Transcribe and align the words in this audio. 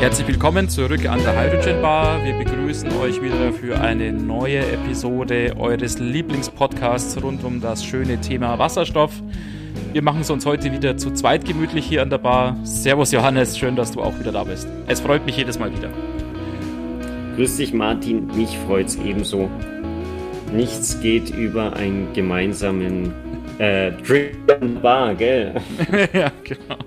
Herzlich 0.00 0.28
willkommen 0.28 0.66
zurück 0.70 1.04
an 1.04 1.22
der 1.22 1.38
Hydrogen 1.38 1.82
Bar. 1.82 2.24
Wir 2.24 2.32
begrüßen 2.32 2.90
euch 3.02 3.20
wieder 3.20 3.52
für 3.52 3.78
eine 3.78 4.10
neue 4.14 4.60
Episode 4.60 5.54
eures 5.58 5.98
Lieblingspodcasts 5.98 7.22
rund 7.22 7.44
um 7.44 7.60
das 7.60 7.84
schöne 7.84 8.18
Thema 8.18 8.58
Wasserstoff. 8.58 9.12
Wir 9.92 10.00
machen 10.00 10.22
es 10.22 10.30
uns 10.30 10.46
heute 10.46 10.72
wieder 10.72 10.96
zu 10.96 11.10
zweit 11.10 11.44
gemütlich 11.44 11.84
hier 11.84 12.00
an 12.00 12.08
der 12.08 12.16
Bar. 12.16 12.56
Servus 12.64 13.12
Johannes, 13.12 13.58
schön, 13.58 13.76
dass 13.76 13.92
du 13.92 14.00
auch 14.00 14.18
wieder 14.18 14.32
da 14.32 14.44
bist. 14.44 14.66
Es 14.86 15.00
freut 15.00 15.26
mich 15.26 15.36
jedes 15.36 15.58
Mal 15.58 15.70
wieder. 15.70 15.90
Grüß 17.36 17.58
dich 17.58 17.74
Martin, 17.74 18.26
mich 18.34 18.56
freut 18.66 18.86
es 18.86 18.96
ebenso. 18.96 19.50
Nichts 20.50 20.98
geht 21.02 21.28
über 21.28 21.74
einen 21.74 22.10
gemeinsamen 22.14 23.12
äh, 23.58 23.92
Drink 23.92 24.34
an 24.50 24.74
der 24.76 24.80
Bar, 24.80 25.14
gell? 25.14 25.54
ja, 26.14 26.32
genau. 26.42 26.78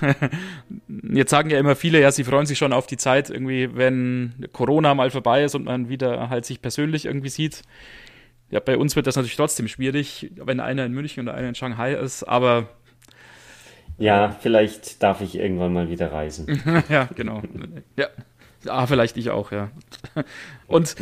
Jetzt 1.12 1.30
sagen 1.30 1.50
ja 1.50 1.58
immer 1.58 1.76
viele, 1.76 2.00
ja, 2.00 2.10
sie 2.10 2.24
freuen 2.24 2.46
sich 2.46 2.58
schon 2.58 2.72
auf 2.72 2.86
die 2.86 2.96
Zeit, 2.96 3.30
irgendwie, 3.30 3.76
wenn 3.76 4.46
Corona 4.52 4.94
mal 4.94 5.10
vorbei 5.10 5.44
ist 5.44 5.54
und 5.54 5.64
man 5.64 5.88
wieder 5.88 6.28
halt 6.30 6.44
sich 6.44 6.60
persönlich 6.62 7.06
irgendwie 7.06 7.28
sieht. 7.28 7.62
Ja, 8.50 8.60
bei 8.60 8.76
uns 8.76 8.94
wird 8.94 9.06
das 9.06 9.16
natürlich 9.16 9.36
trotzdem 9.36 9.66
schwierig, 9.66 10.30
wenn 10.36 10.60
einer 10.60 10.84
in 10.84 10.92
München 10.92 11.28
und 11.28 11.34
einer 11.34 11.48
in 11.48 11.54
Shanghai 11.54 11.94
ist, 11.94 12.22
aber. 12.22 12.68
Ja, 13.98 14.36
vielleicht 14.40 15.02
darf 15.02 15.20
ich 15.20 15.36
irgendwann 15.36 15.72
mal 15.72 15.88
wieder 15.88 16.12
reisen. 16.12 16.62
ja, 16.88 17.08
genau. 17.14 17.42
Ja. 17.96 18.08
Ah, 18.66 18.86
vielleicht 18.86 19.16
ich 19.16 19.30
auch, 19.30 19.52
ja. 19.52 19.70
Und, 20.66 20.96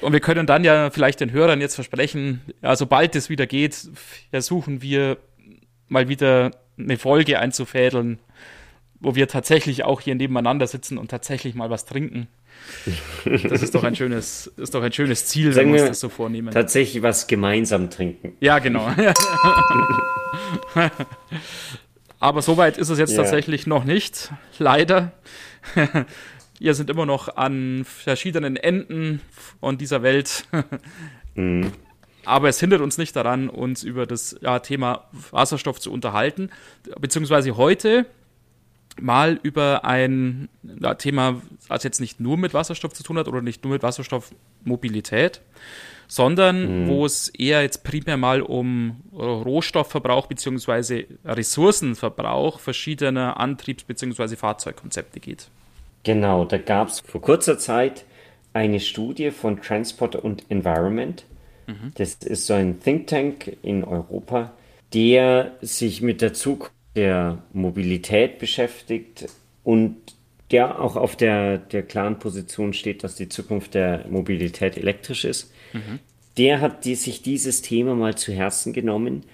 und 0.00 0.12
wir 0.12 0.20
können 0.20 0.46
dann 0.46 0.64
ja 0.64 0.90
vielleicht 0.90 1.20
den 1.20 1.32
Hörern 1.32 1.60
jetzt 1.60 1.74
versprechen, 1.74 2.42
ja, 2.62 2.76
sobald 2.76 3.16
es 3.16 3.28
wieder 3.28 3.46
geht, 3.46 3.88
versuchen 4.30 4.82
wir 4.82 5.18
mal 5.88 6.08
wieder 6.08 6.52
eine 6.78 6.98
Folge 6.98 7.38
einzufädeln, 7.38 8.18
wo 9.00 9.14
wir 9.14 9.28
tatsächlich 9.28 9.84
auch 9.84 10.00
hier 10.00 10.14
nebeneinander 10.14 10.66
sitzen 10.66 10.98
und 10.98 11.10
tatsächlich 11.10 11.54
mal 11.54 11.70
was 11.70 11.84
trinken. 11.84 12.28
Das 13.24 13.62
ist 13.62 13.74
doch 13.74 13.84
ein 13.84 13.94
schönes, 13.94 14.46
ist 14.56 14.74
doch 14.74 14.82
ein 14.82 14.92
schönes 14.92 15.26
Ziel, 15.26 15.52
Sagen 15.52 15.68
wenn 15.68 15.74
wir 15.74 15.82
uns 15.82 15.90
das 15.90 16.00
so 16.00 16.08
vornehmen. 16.08 16.50
Tatsächlich 16.52 17.02
was 17.02 17.26
gemeinsam 17.26 17.90
trinken. 17.90 18.32
Ja, 18.40 18.58
genau. 18.58 18.90
Aber 22.18 22.42
soweit 22.42 22.78
ist 22.78 22.88
es 22.88 22.98
jetzt 22.98 23.12
ja. 23.12 23.18
tatsächlich 23.18 23.66
noch 23.66 23.84
nicht, 23.84 24.32
leider. 24.58 25.12
Wir 26.58 26.72
sind 26.72 26.88
immer 26.88 27.04
noch 27.04 27.36
an 27.36 27.84
verschiedenen 27.84 28.56
Enden 28.56 29.20
von 29.60 29.76
dieser 29.76 30.02
Welt. 30.02 30.46
mhm. 31.34 31.72
Aber 32.26 32.48
es 32.48 32.60
hindert 32.60 32.80
uns 32.80 32.98
nicht 32.98 33.14
daran, 33.14 33.48
uns 33.48 33.82
über 33.82 34.04
das 34.04 34.36
ja, 34.40 34.58
Thema 34.58 35.04
Wasserstoff 35.30 35.80
zu 35.80 35.92
unterhalten. 35.92 36.50
Beziehungsweise 37.00 37.56
heute 37.56 38.06
mal 39.00 39.38
über 39.42 39.84
ein 39.84 40.48
ja, 40.80 40.94
Thema, 40.94 41.40
das 41.68 41.84
jetzt 41.84 42.00
nicht 42.00 42.18
nur 42.20 42.36
mit 42.36 42.54
Wasserstoff 42.54 42.92
zu 42.92 43.02
tun 43.02 43.18
hat 43.18 43.28
oder 43.28 43.42
nicht 43.42 43.62
nur 43.62 43.74
mit 43.74 43.82
Wasserstoffmobilität, 43.82 45.40
sondern 46.08 46.84
mhm. 46.84 46.88
wo 46.88 47.06
es 47.06 47.28
eher 47.28 47.62
jetzt 47.62 47.84
primär 47.84 48.16
mal 48.16 48.42
um 48.42 49.02
Rohstoffverbrauch 49.14 50.26
beziehungsweise 50.26 51.04
Ressourcenverbrauch 51.24 52.60
verschiedener 52.60 53.38
Antriebs- 53.38 53.84
beziehungsweise 53.84 54.36
Fahrzeugkonzepte 54.36 55.20
geht. 55.20 55.48
Genau, 56.04 56.44
da 56.44 56.58
gab 56.58 56.88
es 56.88 57.00
vor 57.00 57.20
kurzer 57.20 57.58
Zeit 57.58 58.04
eine 58.52 58.80
Studie 58.80 59.30
von 59.30 59.60
Transport 59.60 60.16
und 60.16 60.44
Environment. 60.48 61.24
Mhm. 61.66 61.92
Das 61.94 62.14
ist 62.14 62.46
so 62.46 62.54
ein 62.54 62.80
Think 62.80 63.06
Tank 63.06 63.56
in 63.62 63.84
Europa, 63.84 64.52
der 64.92 65.56
sich 65.60 66.02
mit 66.02 66.22
der 66.22 66.32
Zukunft 66.32 66.72
der 66.96 67.42
Mobilität 67.52 68.38
beschäftigt 68.38 69.26
und 69.62 69.96
der 70.50 70.80
auch 70.80 70.96
auf 70.96 71.16
der, 71.16 71.58
der 71.58 71.82
klaren 71.82 72.18
Position 72.18 72.72
steht, 72.72 73.04
dass 73.04 73.16
die 73.16 73.28
Zukunft 73.28 73.74
der 73.74 74.06
Mobilität 74.08 74.76
elektrisch 74.76 75.24
ist. 75.24 75.52
Mhm. 75.72 75.98
Der 76.38 76.60
hat 76.60 76.84
die, 76.84 76.94
sich 76.94 77.22
dieses 77.22 77.62
Thema 77.62 77.94
mal 77.94 78.14
zu 78.16 78.32
Herzen 78.32 78.72
genommen, 78.72 79.24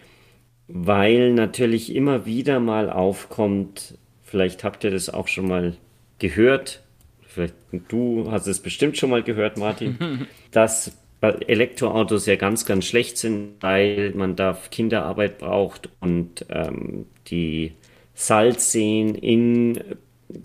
weil 0.69 1.33
natürlich 1.33 1.95
immer 1.95 2.27
wieder 2.27 2.61
mal 2.61 2.91
aufkommt, 2.91 3.99
vielleicht 4.23 4.65
habt 4.65 4.85
ihr 4.85 4.91
das 4.91 5.11
auch 5.11 5.29
schon 5.29 5.49
mal 5.49 5.77
gehört, 6.19 6.83
vielleicht 7.27 7.55
du 7.89 8.31
hast 8.31 8.47
es 8.47 8.61
bestimmt 8.61 8.97
schon 8.97 9.11
mal 9.11 9.23
gehört, 9.23 9.59
Martin, 9.59 10.27
dass 10.51 10.97
Elektroautos 11.23 12.27
ja 12.27 12.37
ganz, 12.37 12.67
ganz 12.67 12.85
schlecht 12.85 13.17
sind, 13.17 13.55
weil 13.61 14.13
man 14.15 14.37
da 14.37 14.59
Kinderarbeit 14.71 15.39
braucht 15.39 15.89
und 16.01 16.45
ähm, 16.49 17.07
die 17.29 17.73
Salzseen 18.15 19.15
in 19.15 19.81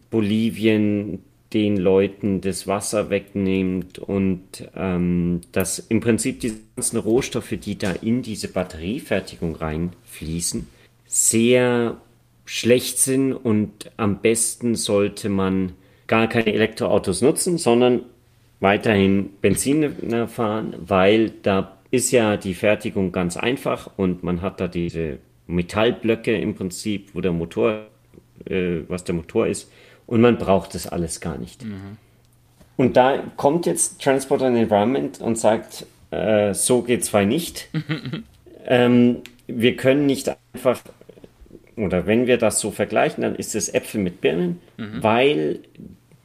Bolivien 0.10 1.24
den 1.54 1.78
Leuten 1.78 2.42
das 2.42 2.68
Wasser 2.68 3.10
wegnimmt 3.10 4.00
und 4.00 4.70
ähm, 4.76 5.42
dass 5.52 5.80
im 5.80 6.02
Prinzip 6.02 6.42
die 6.42 6.54
ganzen 6.76 6.98
Rohstoffe, 6.98 7.56
die 7.60 7.78
da 7.78 7.92
in 7.92 8.22
diese 8.22 8.50
Batteriefertigung 8.50 9.56
reinfließen, 9.56 10.68
sehr 11.06 11.98
schlecht 12.46 13.00
sind 13.00 13.34
und 13.34 13.92
am 13.98 14.22
besten 14.22 14.76
sollte 14.76 15.30
man 15.30 15.74
gar 16.08 16.28
keine 16.28 16.54
Elektroautos 16.54 17.22
nutzen, 17.22 17.58
sondern 17.58 18.02
weiterhin 18.60 19.30
Benziner 19.42 20.28
fahren, 20.28 20.76
weil 20.80 21.30
da 21.30 21.78
ist 21.92 22.12
ja 22.12 22.38
die 22.38 22.54
Fertigung 22.54 23.12
ganz 23.12 23.38
einfach 23.38 23.90
und 23.98 24.24
man 24.24 24.42
hat 24.42 24.60
da 24.60 24.68
diese 24.68 25.20
Metallblöcke 25.48 26.38
im 26.38 26.56
Prinzip, 26.56 27.14
wo 27.14 27.22
der 27.22 27.32
Motor, 27.32 27.88
äh, 28.46 28.80
was 28.88 29.04
der 29.04 29.16
Motor 29.16 29.48
ist, 29.48 29.72
und 30.06 30.22
man 30.22 30.38
braucht 30.38 30.76
das 30.76 30.88
alles 30.88 31.22
gar 31.22 31.38
nicht. 31.38 31.64
Mhm. 31.64 31.98
Und 32.76 32.98
da 32.98 33.24
kommt 33.36 33.66
jetzt 33.66 34.02
Transport 34.02 34.42
and 34.44 34.58
Environment 34.58 35.20
und 35.22 35.38
sagt, 35.38 35.86
äh, 36.12 36.54
so 36.54 36.82
geht 36.82 37.06
zwar 37.06 37.26
nicht. 37.26 37.70
ähm, 38.66 39.18
wir 39.48 39.76
können 39.76 40.06
nicht 40.06 40.36
einfach 40.54 40.82
oder 41.78 42.08
wenn 42.08 42.26
wir 42.26 42.38
das 42.38 42.60
so 42.60 42.72
vergleichen, 42.72 43.22
dann 43.22 43.36
ist 43.36 43.56
es 43.56 43.72
Äpfel 43.74 44.02
mit 44.02 44.20
Birnen, 44.20 44.60
mhm. 44.78 45.04
weil 45.04 45.60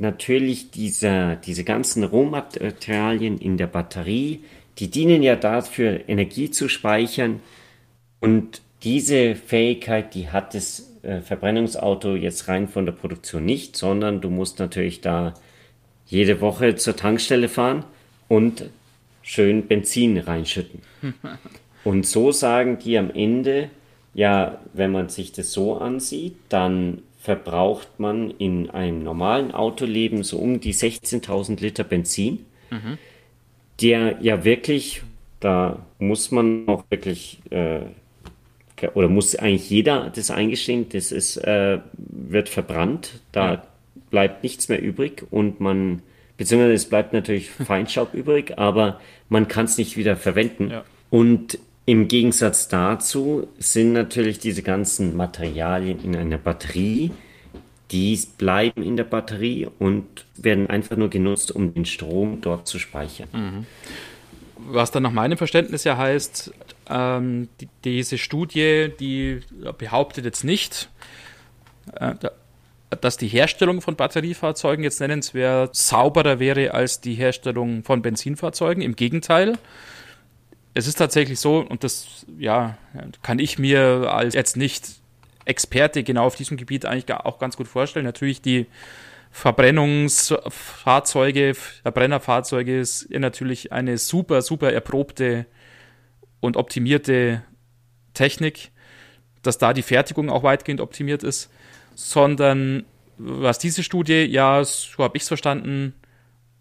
natürlich 0.02 0.70
diese, 0.70 1.38
diese 1.46 1.64
ganzen 1.64 2.04
Rohmaterialien 2.04 3.38
in 3.38 3.56
der 3.56 3.68
Batterie, 3.68 4.40
die 4.78 4.90
dienen 4.90 5.22
ja 5.22 5.36
dafür, 5.36 6.08
Energie 6.08 6.50
zu 6.50 6.68
speichern. 6.68 7.40
Und 8.20 8.60
diese 8.82 9.36
Fähigkeit, 9.36 10.14
die 10.14 10.28
hat 10.28 10.54
das 10.54 10.92
äh, 11.02 11.20
Verbrennungsauto 11.20 12.16
jetzt 12.16 12.48
rein 12.48 12.68
von 12.68 12.84
der 12.84 12.92
Produktion 12.92 13.44
nicht, 13.44 13.76
sondern 13.76 14.20
du 14.20 14.28
musst 14.28 14.58
natürlich 14.58 15.00
da 15.00 15.34
jede 16.06 16.40
Woche 16.40 16.74
zur 16.74 16.96
Tankstelle 16.96 17.48
fahren 17.48 17.84
und 18.28 18.64
schön 19.22 19.68
Benzin 19.68 20.18
reinschütten. 20.18 20.80
und 21.84 22.06
so 22.06 22.32
sagen 22.32 22.78
die 22.78 22.98
am 22.98 23.10
Ende, 23.10 23.70
ja, 24.14 24.60
wenn 24.74 24.90
man 24.90 25.08
sich 25.08 25.32
das 25.32 25.52
so 25.52 25.76
ansieht, 25.76 26.36
dann 26.48 27.02
verbraucht 27.22 28.00
man 28.00 28.32
in 28.32 28.68
einem 28.70 29.04
normalen 29.04 29.52
Autoleben 29.52 30.24
so 30.24 30.38
um 30.38 30.58
die 30.58 30.74
16.000 30.74 31.60
Liter 31.60 31.84
Benzin, 31.84 32.44
mhm. 32.68 32.98
der 33.80 34.18
ja 34.20 34.44
wirklich, 34.44 35.02
da 35.38 35.86
muss 36.00 36.32
man 36.32 36.66
auch 36.66 36.82
wirklich, 36.90 37.38
äh, 37.50 37.82
oder 38.94 39.08
muss 39.08 39.36
eigentlich 39.36 39.70
jeder 39.70 40.10
das 40.12 40.32
eingestehen, 40.32 40.88
das 40.88 41.12
ist, 41.12 41.36
äh, 41.36 41.78
wird 41.96 42.48
verbrannt, 42.48 43.20
da 43.30 43.52
ja. 43.52 43.62
bleibt 44.10 44.42
nichts 44.42 44.68
mehr 44.68 44.82
übrig 44.82 45.24
und 45.30 45.60
man, 45.60 46.02
beziehungsweise 46.36 46.74
es 46.74 46.88
bleibt 46.88 47.12
natürlich 47.12 47.50
Feinstaub 47.50 48.14
übrig, 48.14 48.58
aber 48.58 49.00
man 49.28 49.46
kann 49.46 49.66
es 49.66 49.78
nicht 49.78 49.96
wieder 49.96 50.16
verwenden. 50.16 50.70
Ja. 50.70 50.84
Und 51.08 51.60
im 51.84 52.08
Gegensatz 52.08 52.68
dazu 52.68 53.48
sind 53.58 53.92
natürlich 53.92 54.38
diese 54.38 54.62
ganzen 54.62 55.16
Materialien 55.16 56.02
in 56.04 56.14
einer 56.14 56.38
Batterie, 56.38 57.10
die 57.90 58.18
bleiben 58.38 58.82
in 58.82 58.96
der 58.96 59.04
Batterie 59.04 59.68
und 59.78 60.24
werden 60.36 60.68
einfach 60.68 60.96
nur 60.96 61.10
genutzt, 61.10 61.50
um 61.50 61.74
den 61.74 61.84
Strom 61.84 62.40
dort 62.40 62.66
zu 62.66 62.78
speichern. 62.78 63.28
Mhm. 63.32 63.66
Was 64.56 64.92
dann 64.92 65.02
nach 65.02 65.10
meinem 65.10 65.36
Verständnis 65.36 65.82
ja 65.84 65.96
heißt, 65.96 66.52
ähm, 66.88 67.48
die, 67.60 67.68
diese 67.84 68.16
Studie, 68.16 68.90
die 68.98 69.40
behauptet 69.76 70.24
jetzt 70.24 70.44
nicht, 70.44 70.88
äh, 71.96 72.14
dass 73.00 73.16
die 73.16 73.28
Herstellung 73.28 73.80
von 73.80 73.96
Batteriefahrzeugen 73.96 74.84
jetzt 74.84 75.00
nennenswert 75.00 75.74
sauberer 75.74 76.38
wäre 76.38 76.74
als 76.74 77.00
die 77.00 77.14
Herstellung 77.14 77.82
von 77.82 78.02
Benzinfahrzeugen. 78.02 78.82
Im 78.82 78.94
Gegenteil 78.94 79.58
es 80.74 80.86
ist 80.86 80.96
tatsächlich 80.96 81.40
so, 81.40 81.58
und 81.58 81.84
das, 81.84 82.24
ja, 82.38 82.78
kann 83.22 83.38
ich 83.38 83.58
mir 83.58 84.10
als 84.10 84.32
jetzt 84.34 84.56
nicht 84.56 85.02
Experte 85.44 86.02
genau 86.02 86.24
auf 86.24 86.36
diesem 86.36 86.56
Gebiet 86.56 86.86
eigentlich 86.86 87.12
auch 87.12 87.38
ganz 87.38 87.56
gut 87.56 87.68
vorstellen. 87.68 88.06
Natürlich 88.06 88.42
die 88.42 88.66
Verbrennungsfahrzeuge, 89.32 91.54
Verbrennerfahrzeuge 91.54 92.80
ist 92.80 93.10
natürlich 93.10 93.72
eine 93.72 93.98
super, 93.98 94.40
super 94.42 94.72
erprobte 94.72 95.46
und 96.40 96.56
optimierte 96.56 97.42
Technik, 98.14 98.70
dass 99.42 99.58
da 99.58 99.72
die 99.72 99.82
Fertigung 99.82 100.30
auch 100.30 100.42
weitgehend 100.42 100.80
optimiert 100.80 101.22
ist, 101.24 101.50
sondern 101.94 102.84
was 103.18 103.58
diese 103.58 103.82
Studie 103.82 104.24
ja, 104.24 104.64
so 104.64 105.02
habe 105.02 105.16
ich 105.16 105.22
es 105.22 105.28
verstanden, 105.28 105.94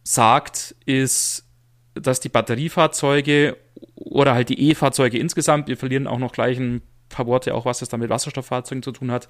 sagt, 0.03 0.75
ist, 0.85 1.45
dass 1.93 2.19
die 2.19 2.29
Batteriefahrzeuge 2.29 3.57
oder 3.95 4.33
halt 4.33 4.49
die 4.49 4.69
E-Fahrzeuge 4.69 5.17
insgesamt, 5.17 5.67
wir 5.67 5.77
verlieren 5.77 6.07
auch 6.07 6.19
noch 6.19 6.31
gleich 6.31 6.57
ein 6.57 6.81
paar 7.09 7.27
Worte, 7.27 7.53
auch 7.53 7.65
was 7.65 7.81
es 7.81 7.89
dann 7.89 7.99
mit 7.99 8.09
Wasserstofffahrzeugen 8.09 8.83
zu 8.83 8.91
tun 8.91 9.11
hat, 9.11 9.27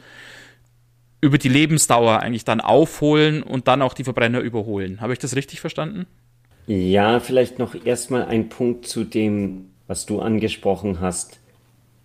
über 1.21 1.37
die 1.37 1.49
Lebensdauer 1.49 2.19
eigentlich 2.19 2.45
dann 2.45 2.61
aufholen 2.61 3.43
und 3.43 3.67
dann 3.67 3.81
auch 3.81 3.93
die 3.93 4.03
Verbrenner 4.03 4.39
überholen. 4.39 5.01
Habe 5.01 5.13
ich 5.13 5.19
das 5.19 5.35
richtig 5.35 5.61
verstanden? 5.61 6.07
Ja, 6.67 7.19
vielleicht 7.19 7.59
noch 7.59 7.75
erstmal 7.85 8.25
ein 8.25 8.49
Punkt 8.49 8.87
zu 8.87 9.03
dem, 9.03 9.71
was 9.87 10.05
du 10.05 10.21
angesprochen 10.21 10.99
hast, 10.99 11.39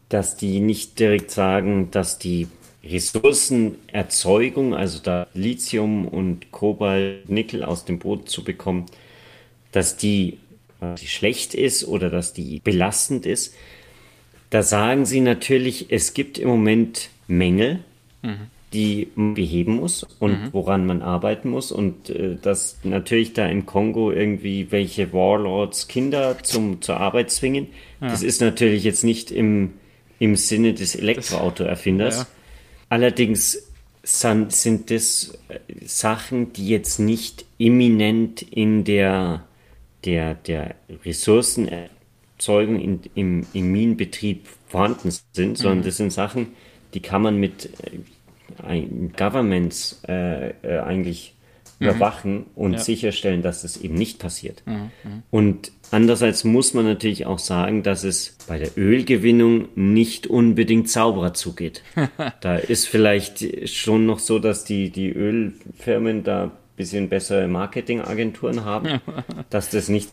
dass 0.08 0.36
die 0.36 0.60
nicht 0.60 0.98
direkt 0.98 1.30
sagen, 1.30 1.90
dass 1.90 2.18
die 2.18 2.48
Ressourcenerzeugung, 2.84 4.74
also 4.74 5.00
da 5.02 5.26
Lithium 5.34 6.06
und 6.06 6.52
Kobalt, 6.52 7.28
Nickel 7.28 7.64
aus 7.64 7.84
dem 7.84 7.98
Boden 7.98 8.26
zu 8.26 8.44
bekommen, 8.44 8.86
dass 9.72 9.96
die, 9.96 10.38
die 10.94 11.08
schlecht 11.08 11.54
ist 11.54 11.86
oder 11.86 12.10
dass 12.10 12.32
die 12.32 12.60
belastend 12.60 13.26
ist. 13.26 13.54
Da 14.50 14.62
sagen 14.62 15.06
sie 15.06 15.20
natürlich, 15.20 15.86
es 15.90 16.14
gibt 16.14 16.38
im 16.38 16.48
Moment 16.48 17.10
Mängel, 17.26 17.80
mhm. 18.22 18.48
die 18.72 19.08
man 19.14 19.34
beheben 19.34 19.76
muss 19.76 20.06
und 20.20 20.32
mhm. 20.32 20.48
woran 20.52 20.86
man 20.86 21.02
arbeiten 21.02 21.50
muss. 21.50 21.72
Und 21.72 22.10
äh, 22.10 22.36
dass 22.40 22.78
natürlich 22.84 23.32
da 23.32 23.46
im 23.46 23.66
Kongo 23.66 24.12
irgendwie 24.12 24.70
welche 24.70 25.12
Warlords 25.12 25.88
Kinder 25.88 26.38
zum, 26.42 26.80
zur 26.80 26.98
Arbeit 26.98 27.30
zwingen, 27.30 27.68
ja. 28.00 28.08
das 28.08 28.22
ist 28.22 28.40
natürlich 28.40 28.84
jetzt 28.84 29.02
nicht 29.04 29.30
im, 29.30 29.72
im 30.18 30.36
Sinne 30.36 30.74
des 30.74 30.94
Elektroauto-Erfinders. 30.94 32.18
Ja. 32.18 32.26
Allerdings 32.88 33.66
sind, 34.06 34.90
das 34.90 35.38
äh, 35.48 35.58
Sachen, 35.84 36.52
die 36.52 36.68
jetzt 36.68 36.98
nicht 36.98 37.44
imminent 37.58 38.42
in 38.42 38.84
der, 38.84 39.44
der, 40.06 40.34
der 40.34 40.76
Ressourcenerzeugung 41.04 42.80
in, 42.80 43.00
im, 43.14 43.46
im 43.52 43.72
Minenbetrieb 43.72 44.46
vorhanden 44.68 45.10
sind, 45.32 45.58
sondern 45.58 45.80
mhm. 45.80 45.84
das 45.84 45.96
sind 45.96 46.12
Sachen, 46.12 46.48
die 46.94 47.00
kann 47.00 47.22
man 47.22 47.36
mit 47.36 47.70
äh, 48.62 48.82
Governments 49.16 50.00
äh, 50.08 50.50
äh, 50.62 50.78
eigentlich 50.78 51.34
mhm. 51.78 51.88
überwachen 51.88 52.46
und 52.54 52.74
ja. 52.74 52.78
sicherstellen, 52.78 53.42
dass 53.42 53.62
das 53.62 53.76
eben 53.76 53.94
nicht 53.94 54.18
passiert. 54.18 54.62
Mhm. 54.64 54.72
mhm. 54.72 55.22
Und 55.30 55.72
andererseits 55.90 56.44
muss 56.44 56.72
man 56.72 56.84
natürlich 56.84 57.26
auch 57.26 57.40
sagen, 57.40 57.82
dass 57.82 58.04
es 58.04 58.36
bei 58.46 58.58
der 58.58 58.70
Ölgewinnung 58.76 59.68
nicht 59.74 60.26
unbedingt 60.26 60.88
sauberer 60.88 61.34
zugeht. 61.34 61.82
da 62.40 62.56
ist 62.56 62.86
vielleicht 62.86 63.68
schon 63.68 64.06
noch 64.06 64.20
so, 64.20 64.38
dass 64.38 64.64
die, 64.64 64.90
die 64.90 65.10
Ölfirmen 65.10 66.22
da 66.22 66.52
bisschen 66.76 67.08
bessere 67.08 67.48
Marketingagenturen 67.48 68.64
haben, 68.64 69.00
dass 69.50 69.70
das 69.70 69.88
nicht 69.88 70.10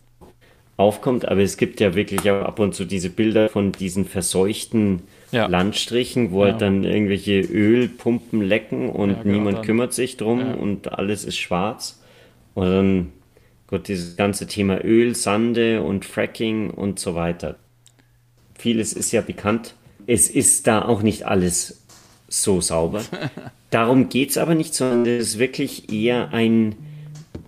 aufkommt, 0.78 1.28
aber 1.28 1.42
es 1.42 1.58
gibt 1.58 1.80
ja 1.80 1.96
wirklich 1.96 2.30
auch 2.32 2.42
ab 2.42 2.60
und 2.60 2.74
zu 2.74 2.86
diese 2.86 3.10
Bilder 3.10 3.50
von 3.50 3.72
diesen 3.72 4.06
verseuchten 4.06 5.04
ja. 5.32 5.46
Landstrichen, 5.46 6.32
wo 6.32 6.44
halt 6.44 6.48
ja. 6.48 6.52
halt 6.54 6.62
dann 6.62 6.84
irgendwelche 6.84 7.42
Ölpumpen 7.42 8.42
lecken 8.42 8.90
und 8.90 9.12
ja, 9.12 9.22
genau 9.22 9.36
niemand 9.36 9.58
dann. 9.58 9.66
kümmert 9.66 9.94
sich 9.94 10.18
drum 10.18 10.56
und 10.56 10.92
alles 10.94 11.26
ist 11.26 11.38
schwarz. 11.38 12.02
Und 12.56 12.66
dann, 12.66 13.14
Gott, 13.68 13.88
dieses 13.88 14.16
ganze 14.16 14.48
Thema 14.48 14.84
Öl, 14.84 15.16
Sande 15.16 15.82
und 15.82 16.06
Fracking 16.06 16.70
und 16.70 17.00
so 17.00 17.16
weiter. 17.16 17.56
Vieles 18.56 18.94
ist 18.94 19.12
ja 19.12 19.22
bekannt. 19.22 19.76
Es 20.06 20.30
ist 20.30 20.68
da 20.68 20.84
auch 20.84 21.02
nicht 21.02 21.26
alles 21.26 21.83
so 22.34 22.62
sauber. 22.62 23.04
Darum 23.70 24.10
geht 24.10 24.32
es 24.32 24.38
aber 24.38 24.56
nicht, 24.56 24.74
sondern 24.74 25.06
es 25.06 25.30
ist 25.30 25.40
wirklich 25.40 25.94
eher 25.94 26.34
ein, 26.34 26.76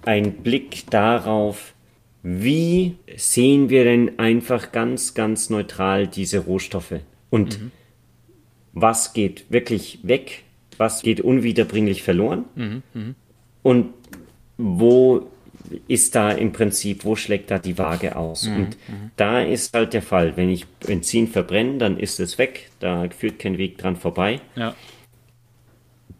ein 0.05 0.43
Blick 0.43 0.89
darauf, 0.91 1.73
wie 2.21 2.97
sehen 3.15 3.69
wir 3.69 3.83
denn 3.83 4.19
einfach 4.19 4.71
ganz, 4.71 5.13
ganz 5.13 5.49
neutral 5.49 6.07
diese 6.07 6.39
Rohstoffe? 6.39 6.99
Und 7.29 7.59
mhm. 7.59 7.71
was 8.73 9.13
geht 9.13 9.45
wirklich 9.49 9.99
weg? 10.03 10.43
Was 10.77 11.01
geht 11.01 11.21
unwiederbringlich 11.21 12.03
verloren? 12.03 12.45
Mhm. 12.55 12.83
Mhm. 12.93 13.15
Und 13.63 13.93
wo 14.57 15.27
ist 15.87 16.15
da 16.15 16.31
im 16.31 16.51
Prinzip, 16.51 17.05
wo 17.05 17.15
schlägt 17.15 17.51
da 17.51 17.59
die 17.59 17.77
Waage 17.77 18.15
aus? 18.15 18.47
Mhm, 18.47 18.55
und 18.55 18.69
mhm. 18.87 19.11
da 19.15 19.41
ist 19.41 19.73
halt 19.73 19.93
der 19.93 20.01
Fall, 20.01 20.37
wenn 20.37 20.49
ich 20.49 20.65
Benzin 20.67 21.27
verbrenne, 21.27 21.77
dann 21.77 21.99
ist 21.99 22.19
es 22.19 22.37
weg, 22.37 22.69
da 22.79 23.07
führt 23.09 23.39
kein 23.39 23.57
Weg 23.57 23.77
dran 23.77 23.95
vorbei. 23.95 24.41
Ja 24.55 24.75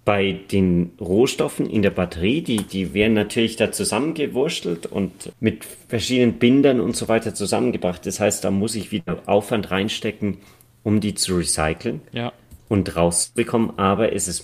bei 0.06 0.34
den 0.52 0.92
Rohstoffen 1.02 1.68
in 1.68 1.82
der 1.82 1.90
Batterie, 1.90 2.42
die, 2.42 2.58
die 2.58 2.94
werden 2.94 3.16
natürlich 3.16 3.56
da 3.56 3.72
zusammengewurstelt 3.72 4.86
und 4.86 5.12
mit 5.40 5.66
verschiedenen 5.66 6.34
Bindern 6.34 6.80
und 6.80 6.96
so 6.96 7.08
weiter 7.08 7.34
zusammengebracht. 7.34 8.06
Das 8.06 8.20
heißt, 8.20 8.44
da 8.44 8.52
muss 8.52 8.76
ich 8.76 8.92
wieder 8.92 9.24
Aufwand 9.26 9.72
reinstecken, 9.72 10.38
um 10.84 11.00
die 11.02 11.16
zu 11.16 11.36
recyceln 11.36 12.02
ja. 12.12 12.32
und 12.70 12.96
rauszubekommen, 12.96 13.80
aber 13.80 14.14
es 14.14 14.28
ist 14.28 14.44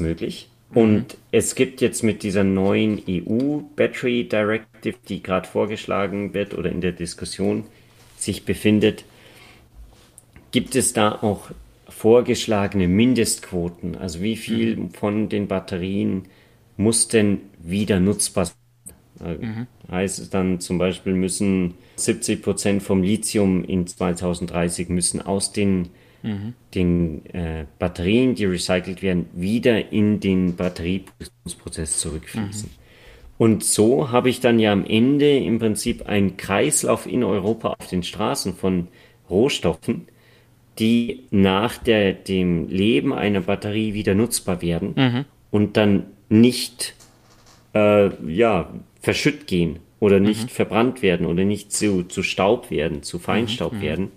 Mhm. 0.71 0.77
Und 0.77 1.17
es 1.31 1.55
gibt 1.55 1.81
jetzt 1.81 2.03
mit 2.03 2.23
dieser 2.23 2.43
neuen 2.43 3.01
EU 3.07 3.59
Battery 3.75 4.27
Directive, 4.27 4.97
die 5.07 5.21
gerade 5.21 5.47
vorgeschlagen 5.47 6.33
wird 6.33 6.53
oder 6.53 6.71
in 6.71 6.81
der 6.81 6.91
Diskussion 6.91 7.65
sich 8.17 8.45
befindet, 8.45 9.05
gibt 10.51 10.75
es 10.75 10.93
da 10.93 11.11
auch 11.11 11.51
vorgeschlagene 11.87 12.87
Mindestquoten, 12.87 13.95
also 13.95 14.21
wie 14.21 14.35
viel 14.35 14.75
mhm. 14.75 14.91
von 14.91 15.29
den 15.29 15.47
Batterien 15.47 16.23
muss 16.77 17.07
denn 17.07 17.41
wieder 17.59 17.99
nutzbar 17.99 18.45
sein? 18.45 18.57
Mhm. 19.39 19.67
Heißt 19.91 20.19
es 20.19 20.29
dann 20.29 20.59
zum 20.59 20.77
Beispiel 20.77 21.13
müssen 21.13 21.75
70 21.97 22.41
Prozent 22.41 22.83
vom 22.83 23.03
Lithium 23.03 23.63
in 23.63 23.85
2030 23.85 24.89
müssen 24.89 25.21
aus 25.21 25.51
den, 25.51 25.89
den 26.75 27.25
äh, 27.27 27.65
Batterien, 27.79 28.35
die 28.35 28.45
recycelt 28.45 29.01
werden, 29.01 29.27
wieder 29.33 29.91
in 29.91 30.19
den 30.19 30.55
Batterieproduktionsprozess 30.55 31.99
zurückfließen. 31.99 32.69
Mhm. 32.69 32.81
Und 33.37 33.63
so 33.63 34.11
habe 34.11 34.29
ich 34.29 34.39
dann 34.39 34.59
ja 34.59 34.71
am 34.71 34.85
Ende 34.85 35.37
im 35.37 35.57
Prinzip 35.57 36.07
einen 36.07 36.37
Kreislauf 36.37 37.07
in 37.07 37.23
Europa 37.23 37.75
auf 37.79 37.87
den 37.87 38.03
Straßen 38.03 38.53
von 38.53 38.87
Rohstoffen, 39.31 40.07
die 40.77 41.23
nach 41.31 41.77
der, 41.77 42.13
dem 42.13 42.67
Leben 42.67 43.13
einer 43.13 43.41
Batterie 43.41 43.93
wieder 43.95 44.13
nutzbar 44.13 44.61
werden 44.61 44.93
mhm. 44.95 45.25
und 45.49 45.75
dann 45.75 46.05
nicht 46.29 46.93
äh, 47.73 48.09
ja, 48.31 48.71
verschütt 49.01 49.47
gehen 49.47 49.79
oder 49.99 50.19
nicht 50.19 50.43
mhm. 50.43 50.49
verbrannt 50.49 51.01
werden 51.01 51.25
oder 51.25 51.43
nicht 51.43 51.71
zu, 51.71 52.03
zu 52.03 52.23
Staub 52.23 52.69
werden, 52.71 53.03
zu 53.03 53.19
Feinstaub 53.19 53.73
mhm. 53.73 53.81
werden. 53.81 54.11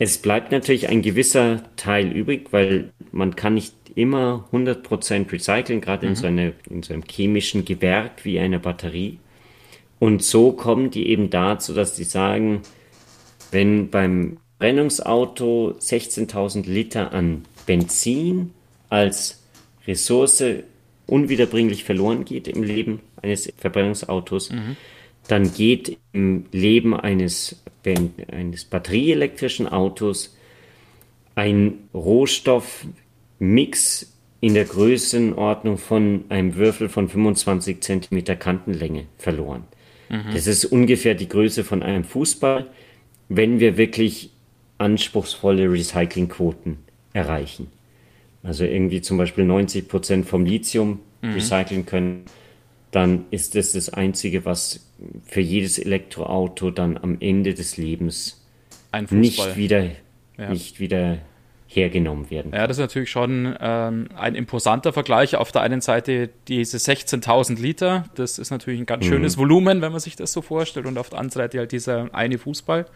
Es 0.00 0.16
bleibt 0.16 0.50
natürlich 0.50 0.88
ein 0.88 1.02
gewisser 1.02 1.62
Teil 1.76 2.10
übrig, 2.10 2.48
weil 2.52 2.90
man 3.12 3.36
kann 3.36 3.52
nicht 3.52 3.74
immer 3.94 4.48
100% 4.50 5.30
recyceln, 5.30 5.82
gerade 5.82 6.06
in, 6.06 6.12
mhm. 6.12 6.16
so 6.16 6.26
eine, 6.26 6.54
in 6.70 6.82
so 6.82 6.94
einem 6.94 7.02
chemischen 7.08 7.66
Gewerk 7.66 8.24
wie 8.24 8.40
einer 8.40 8.58
Batterie. 8.58 9.18
Und 9.98 10.24
so 10.24 10.52
kommen 10.52 10.90
die 10.90 11.06
eben 11.10 11.28
dazu, 11.28 11.74
dass 11.74 11.96
sie 11.96 12.04
sagen, 12.04 12.62
wenn 13.50 13.90
beim 13.90 14.38
Verbrennungsauto 14.56 15.74
16.000 15.78 16.66
Liter 16.66 17.12
an 17.12 17.44
Benzin 17.66 18.54
als 18.88 19.42
Ressource 19.86 20.42
unwiederbringlich 21.06 21.84
verloren 21.84 22.24
geht 22.24 22.48
im 22.48 22.62
Leben 22.62 23.00
eines 23.20 23.52
Verbrennungsautos, 23.58 24.50
mhm. 24.50 24.78
Dann 25.30 25.52
geht 25.52 25.98
im 26.12 26.46
Leben 26.50 26.94
eines, 26.94 27.62
eines 27.84 28.64
batterieelektrischen 28.64 29.68
Autos 29.68 30.36
ein 31.36 31.74
Rohstoffmix 31.94 34.12
in 34.40 34.54
der 34.54 34.64
Größenordnung 34.64 35.78
von 35.78 36.24
einem 36.30 36.56
Würfel 36.56 36.88
von 36.88 37.08
25 37.08 37.80
cm 37.80 38.24
Kantenlänge 38.38 39.04
verloren. 39.18 39.62
Mhm. 40.08 40.32
Das 40.32 40.48
ist 40.48 40.64
ungefähr 40.64 41.14
die 41.14 41.28
Größe 41.28 41.62
von 41.62 41.84
einem 41.84 42.04
Fußball, 42.04 42.66
wenn 43.28 43.60
wir 43.60 43.76
wirklich 43.76 44.30
anspruchsvolle 44.78 45.70
Recyclingquoten 45.70 46.78
erreichen. 47.12 47.68
Also 48.42 48.64
irgendwie 48.64 49.02
zum 49.02 49.18
Beispiel 49.18 49.44
90 49.44 49.86
Prozent 49.86 50.26
vom 50.26 50.44
Lithium 50.44 50.98
mhm. 51.22 51.34
recyceln 51.34 51.86
können, 51.86 52.24
dann 52.90 53.26
ist 53.30 53.54
das 53.54 53.72
das 53.72 53.88
Einzige, 53.90 54.44
was 54.44 54.86
für 55.26 55.40
jedes 55.40 55.78
Elektroauto 55.78 56.70
dann 56.70 56.96
am 56.98 57.18
Ende 57.20 57.54
des 57.54 57.76
Lebens 57.76 58.44
nicht 59.10 59.56
wieder, 59.56 59.84
ja. 60.36 60.50
nicht 60.50 60.80
wieder 60.80 61.18
hergenommen 61.68 62.30
werden. 62.30 62.50
Ja, 62.52 62.66
das 62.66 62.78
ist 62.78 62.82
natürlich 62.82 63.10
schon 63.10 63.56
ähm, 63.60 64.08
ein 64.16 64.34
imposanter 64.34 64.92
Vergleich. 64.92 65.36
Auf 65.36 65.52
der 65.52 65.62
einen 65.62 65.80
Seite 65.80 66.28
diese 66.48 66.78
16.000 66.78 67.60
Liter, 67.60 68.06
das 68.16 68.40
ist 68.40 68.50
natürlich 68.50 68.80
ein 68.80 68.86
ganz 68.86 69.04
mhm. 69.04 69.10
schönes 69.10 69.38
Volumen, 69.38 69.80
wenn 69.80 69.92
man 69.92 70.00
sich 70.00 70.16
das 70.16 70.32
so 70.32 70.42
vorstellt, 70.42 70.86
und 70.86 70.98
auf 70.98 71.10
der 71.10 71.20
anderen 71.20 71.44
Seite 71.44 71.58
halt 71.58 71.70
dieser 71.70 72.12
eine 72.12 72.38
Fußball. 72.38 72.86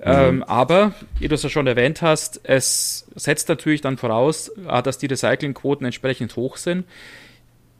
Ähm, 0.00 0.36
mhm. 0.36 0.42
aber, 0.42 0.94
wie 1.20 1.28
du 1.28 1.36
es 1.36 1.44
ja 1.44 1.48
schon 1.48 1.68
erwähnt 1.68 2.02
hast, 2.02 2.40
es 2.42 3.06
setzt 3.14 3.48
natürlich 3.48 3.80
dann 3.80 3.96
voraus, 3.96 4.50
dass 4.82 4.98
die 4.98 5.06
Recyclingquoten 5.06 5.86
entsprechend 5.86 6.34
hoch 6.34 6.56
sind. 6.56 6.84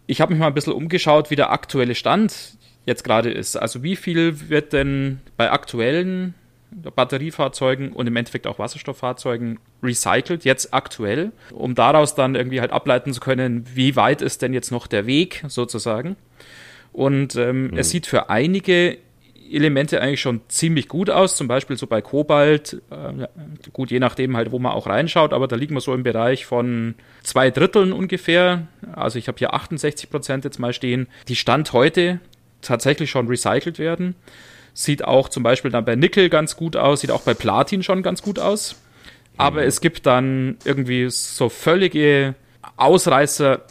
Ich 0.07 0.21
habe 0.21 0.33
mich 0.33 0.41
mal 0.41 0.49
ein 0.49 0.55
bisschen 0.55 0.73
umgeschaut, 0.73 1.31
wie 1.31 1.37
der 1.37 1.51
aktuelle 1.51 1.95
Stand 1.95 2.57
jetzt 2.87 3.05
gerade 3.05 3.31
ist. 3.31 3.57
Also 3.57 3.83
wie 3.83 3.97
viel 3.97 4.49
wird 4.49 4.73
denn 4.73 5.21
bei 5.37 5.51
aktuellen 5.51 6.35
Batteriefahrzeugen 6.71 7.93
und 7.93 8.07
im 8.07 8.17
Endeffekt 8.17 8.47
auch 8.47 8.59
Wasserstofffahrzeugen 8.59 9.59
recycelt, 9.83 10.45
jetzt 10.45 10.75
aktuell, 10.75 11.33
um 11.53 11.75
daraus 11.75 12.15
dann 12.15 12.35
irgendwie 12.35 12.61
halt 12.61 12.73
ableiten 12.73 13.13
zu 13.13 13.21
können, 13.21 13.65
wie 13.75 13.97
weit 13.97 14.23
ist 14.23 14.43
denn 14.43 14.53
jetzt 14.53 14.73
noch 14.73 14.87
der 14.87 15.07
Weg 15.07 15.45
sozusagen. 15.47 16.17
Und 16.93 17.37
ähm, 17.37 17.69
mhm. 17.69 17.79
es 17.79 17.91
sieht 17.91 18.07
für 18.07 18.29
einige 18.29 18.99
Elemente 19.51 20.01
eigentlich 20.01 20.21
schon 20.21 20.41
ziemlich 20.49 20.89
gut 20.89 21.11
aus, 21.11 21.37
zum 21.37 21.49
Beispiel 21.49 21.77
so 21.77 21.87
bei 21.87 22.01
Kobalt, 22.01 22.83
äh, 22.91 23.27
gut, 23.73 23.91
je 23.91 24.01
nachdem 24.01 24.37
halt, 24.37 24.53
wo 24.53 24.59
man 24.59 24.73
auch 24.73 24.87
reinschaut, 24.87 25.33
aber 25.33 25.49
da 25.49 25.57
liegen 25.57 25.75
wir 25.75 25.81
so 25.81 25.95
im 25.95 26.03
Bereich 26.03 26.47
von 26.47 26.95
zwei 27.23 27.51
Dritteln 27.51 27.93
ungefähr. 27.93 28.67
Also 28.95 29.19
ich 29.19 29.29
habe 29.29 29.39
hier 29.39 29.55
68 29.55 30.11
Prozent 30.11 30.45
jetzt 30.45 30.59
mal 30.59 30.73
stehen, 30.73 31.09
die 31.29 31.37
Stand 31.37 31.73
heute 31.73 32.21
tatsächlich 32.63 33.11
schon 33.11 33.29
recycelt 33.29 33.79
werden. 33.79 34.15
Sieht 34.73 35.05
auch 35.05 35.29
zum 35.29 35.43
Beispiel 35.43 35.71
dann 35.71 35.85
bei 35.85 35.95
Nickel 35.95 36.29
ganz 36.29 36.57
gut 36.57 36.77
aus, 36.77 37.03
sieht 37.03 37.11
auch 37.11 37.23
bei 37.23 37.35
Platin 37.35 37.83
schon 37.83 38.03
ganz 38.03 38.23
gut 38.23 38.39
aus. 38.39 38.77
Aber 39.37 39.63
mhm. 39.63 39.69
es 39.69 39.81
gibt 39.81 40.07
dann 40.07 40.57
irgendwie 40.65 41.09
so 41.11 41.49
völlige 41.49 42.35
Ausreißer 42.77 43.63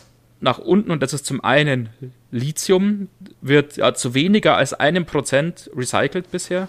nach 0.44 0.60
unten 0.60 0.92
und 0.92 1.02
das 1.02 1.14
ist 1.14 1.26
zum 1.26 1.44
einen 1.44 1.90
Lithium, 2.30 3.08
wird 3.42 3.78
ja 3.78 3.94
zu 3.94 4.14
weniger 4.14 4.58
als 4.58 4.74
einem 4.74 5.06
Prozent 5.06 5.72
recycelt 5.76 6.30
bisher. 6.32 6.68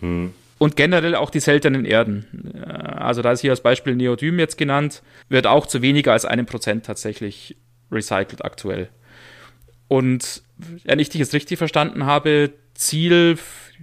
Mhm. 0.00 0.34
Und 0.58 0.76
generell 0.76 1.14
auch 1.14 1.30
die 1.30 1.40
seltenen 1.40 1.84
Erden. 1.84 2.54
Also 2.64 3.22
da 3.22 3.32
ist 3.32 3.40
hier 3.40 3.50
als 3.50 3.62
Beispiel 3.62 3.96
Neodym 3.96 4.38
jetzt 4.38 4.58
genannt, 4.58 5.02
wird 5.28 5.46
auch 5.46 5.66
zu 5.66 5.80
weniger 5.82 6.12
als 6.12 6.24
einem 6.24 6.46
Prozent 6.46 6.84
tatsächlich 6.84 7.56
recycelt 7.90 8.44
aktuell. 8.44 8.88
Und 9.88 10.42
wenn 10.84 10.98
ich 10.98 11.08
dich 11.08 11.20
jetzt 11.20 11.34
richtig 11.34 11.58
verstanden 11.58 12.06
habe, 12.06 12.50
Ziel 12.74 13.36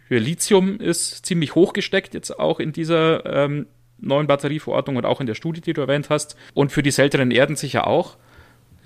für 0.07 0.17
Lithium 0.17 0.79
ist 0.79 1.25
ziemlich 1.25 1.55
hoch 1.55 1.73
gesteckt, 1.73 2.13
jetzt 2.13 2.37
auch 2.37 2.59
in 2.59 2.73
dieser 2.73 3.25
ähm, 3.25 3.67
neuen 3.97 4.27
Batterieverordnung 4.27 4.95
und 4.97 5.05
auch 5.05 5.21
in 5.21 5.27
der 5.27 5.35
Studie, 5.35 5.61
die 5.61 5.73
du 5.73 5.81
erwähnt 5.81 6.09
hast. 6.09 6.35
Und 6.53 6.71
für 6.71 6.83
die 6.83 6.91
seltenen 6.91 7.31
Erden 7.31 7.55
sicher 7.55 7.87
auch. 7.87 8.17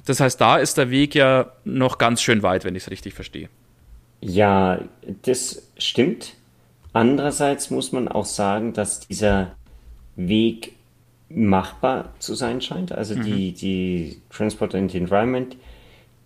Das 0.05 0.19
heißt, 0.19 0.39
da 0.39 0.57
ist 0.57 0.77
der 0.77 0.89
Weg 0.89 1.15
ja 1.15 1.51
noch 1.63 1.97
ganz 1.97 2.21
schön 2.21 2.43
weit, 2.43 2.65
wenn 2.65 2.75
ich 2.75 2.83
es 2.83 2.91
richtig 2.91 3.13
verstehe. 3.13 3.49
Ja, 4.21 4.79
das 5.23 5.67
stimmt. 5.77 6.33
Andererseits 6.93 7.71
muss 7.71 7.91
man 7.91 8.07
auch 8.07 8.25
sagen, 8.25 8.73
dass 8.73 9.01
dieser 9.01 9.55
Weg 10.15 10.73
machbar 11.29 12.13
zu 12.19 12.35
sein 12.35 12.61
scheint. 12.61 12.91
Also 12.91 13.15
mhm. 13.15 13.23
die, 13.23 13.51
die 13.53 14.21
Transport 14.29 14.75
and 14.75 14.93
Environment, 14.93 15.57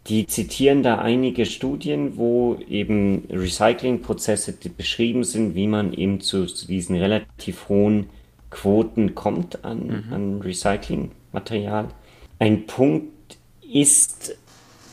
die 0.08 0.26
zitieren 0.28 0.84
da 0.84 1.00
einige 1.00 1.46
Studien, 1.46 2.18
wo 2.18 2.58
eben 2.70 3.26
Recyclingprozesse 3.30 4.54
beschrieben 4.54 5.24
sind, 5.24 5.56
wie 5.56 5.68
man 5.68 5.94
eben 5.94 6.22
zu 6.22 6.46
diesen 6.46 6.96
relativ 6.96 7.70
hohen 7.70 8.10
Quoten 8.50 9.16
kommt 9.16 9.66
an, 9.66 10.06
mhm. 10.08 10.14
an 10.14 10.42
Recyclingmaterial. 10.42 11.90
Ein 12.40 12.66
Punkt, 12.68 13.17
ist 13.72 14.38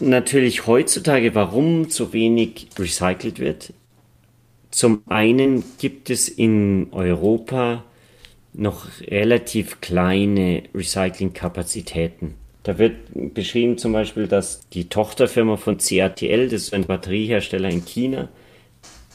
natürlich 0.00 0.66
heutzutage, 0.66 1.34
warum 1.34 1.90
so 1.90 2.12
wenig 2.12 2.68
recycelt 2.78 3.38
wird. 3.38 3.72
Zum 4.70 5.02
einen 5.06 5.62
gibt 5.78 6.10
es 6.10 6.28
in 6.28 6.88
Europa 6.90 7.84
noch 8.52 8.86
relativ 9.00 9.80
kleine 9.80 10.64
Recyclingkapazitäten. 10.74 12.34
Da 12.64 12.78
wird 12.78 12.96
beschrieben 13.34 13.78
zum 13.78 13.92
Beispiel, 13.92 14.26
dass 14.26 14.68
die 14.70 14.88
Tochterfirma 14.88 15.56
von 15.56 15.78
CATL, 15.78 16.48
das 16.48 16.62
ist 16.62 16.74
ein 16.74 16.86
Batteriehersteller 16.86 17.68
in 17.68 17.84
China, 17.84 18.28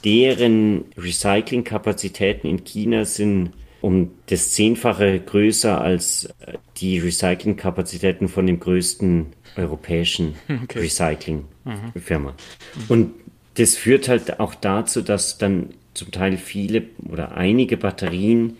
deren 0.05 0.85
Recyclingkapazitäten 0.97 2.49
in 2.49 2.63
China 2.63 3.05
sind 3.05 3.51
um 3.81 4.11
das 4.27 4.51
Zehnfache 4.51 5.19
größer 5.19 5.79
als 5.79 6.25
äh, 6.45 6.57
die 6.77 6.99
Recyclingkapazitäten 6.99 8.27
von 8.27 8.45
dem 8.45 8.59
größten 8.59 9.27
europäischen 9.55 10.35
okay. 10.63 10.79
Recycling-Firma. 10.79 12.31
Mhm. 12.31 12.83
Und 12.87 13.11
das 13.55 13.75
führt 13.75 14.07
halt 14.07 14.39
auch 14.39 14.55
dazu, 14.55 15.01
dass 15.01 15.37
dann 15.37 15.69
zum 15.93 16.11
Teil 16.11 16.37
viele 16.37 16.83
oder 17.09 17.35
einige 17.35 17.77
Batterien, 17.77 18.57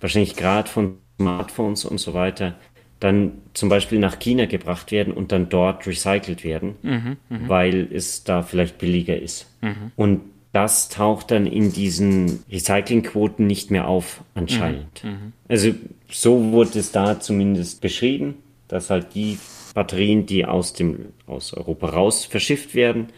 wahrscheinlich 0.00 0.36
gerade 0.36 0.68
von 0.68 0.98
Smartphones 1.18 1.84
und 1.84 1.98
so 1.98 2.14
weiter, 2.14 2.56
dann 3.00 3.32
zum 3.54 3.68
Beispiel 3.70 3.98
nach 3.98 4.18
China 4.18 4.44
gebracht 4.44 4.92
werden 4.92 5.12
und 5.12 5.32
dann 5.32 5.48
dort 5.48 5.86
recycelt 5.86 6.44
werden, 6.44 6.76
mhm, 6.82 7.16
mh. 7.28 7.48
weil 7.48 7.88
es 7.92 8.24
da 8.24 8.42
vielleicht 8.42 8.78
billiger 8.78 9.18
ist. 9.18 9.50
Mhm. 9.62 9.92
Und 9.96 10.20
das 10.52 10.88
taucht 10.88 11.30
dann 11.30 11.46
in 11.46 11.72
diesen 11.72 12.42
Recyclingquoten 12.50 13.46
nicht 13.46 13.70
mehr 13.70 13.86
auf, 13.86 14.22
anscheinend. 14.34 15.04
Mhm. 15.04 15.10
Mhm. 15.10 15.32
Also 15.48 15.74
so 16.10 16.52
wurde 16.52 16.78
es 16.78 16.90
da 16.92 17.20
zumindest 17.20 17.80
beschrieben, 17.80 18.34
dass 18.68 18.90
halt 18.90 19.14
die 19.14 19.38
Batterien, 19.74 20.26
die 20.26 20.44
aus, 20.44 20.72
dem, 20.72 21.06
aus 21.26 21.54
Europa 21.54 21.90
raus 21.90 22.24
verschifft 22.24 22.74
werden, 22.74 23.08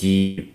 die 0.00 0.48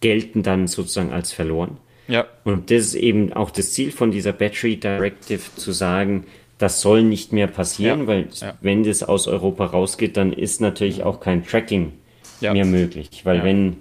gelten 0.00 0.42
dann 0.44 0.68
sozusagen 0.68 1.12
als 1.12 1.32
verloren. 1.32 1.78
Ja. 2.06 2.26
Und 2.44 2.70
das 2.70 2.78
ist 2.78 2.94
eben 2.94 3.32
auch 3.32 3.50
das 3.50 3.72
Ziel 3.72 3.90
von 3.90 4.12
dieser 4.12 4.32
Battery 4.32 4.76
Directive 4.76 5.42
zu 5.56 5.72
sagen, 5.72 6.26
das 6.58 6.80
soll 6.80 7.02
nicht 7.02 7.32
mehr 7.32 7.48
passieren, 7.48 8.02
ja. 8.02 8.06
weil 8.06 8.28
ja. 8.40 8.54
wenn 8.60 8.84
das 8.84 9.02
aus 9.02 9.26
Europa 9.26 9.66
rausgeht, 9.66 10.16
dann 10.16 10.32
ist 10.32 10.60
natürlich 10.60 11.02
auch 11.02 11.18
kein 11.20 11.44
Tracking 11.44 11.92
ja. 12.40 12.52
mehr 12.52 12.64
möglich. 12.64 13.22
Weil 13.24 13.42
wenn 13.42 13.76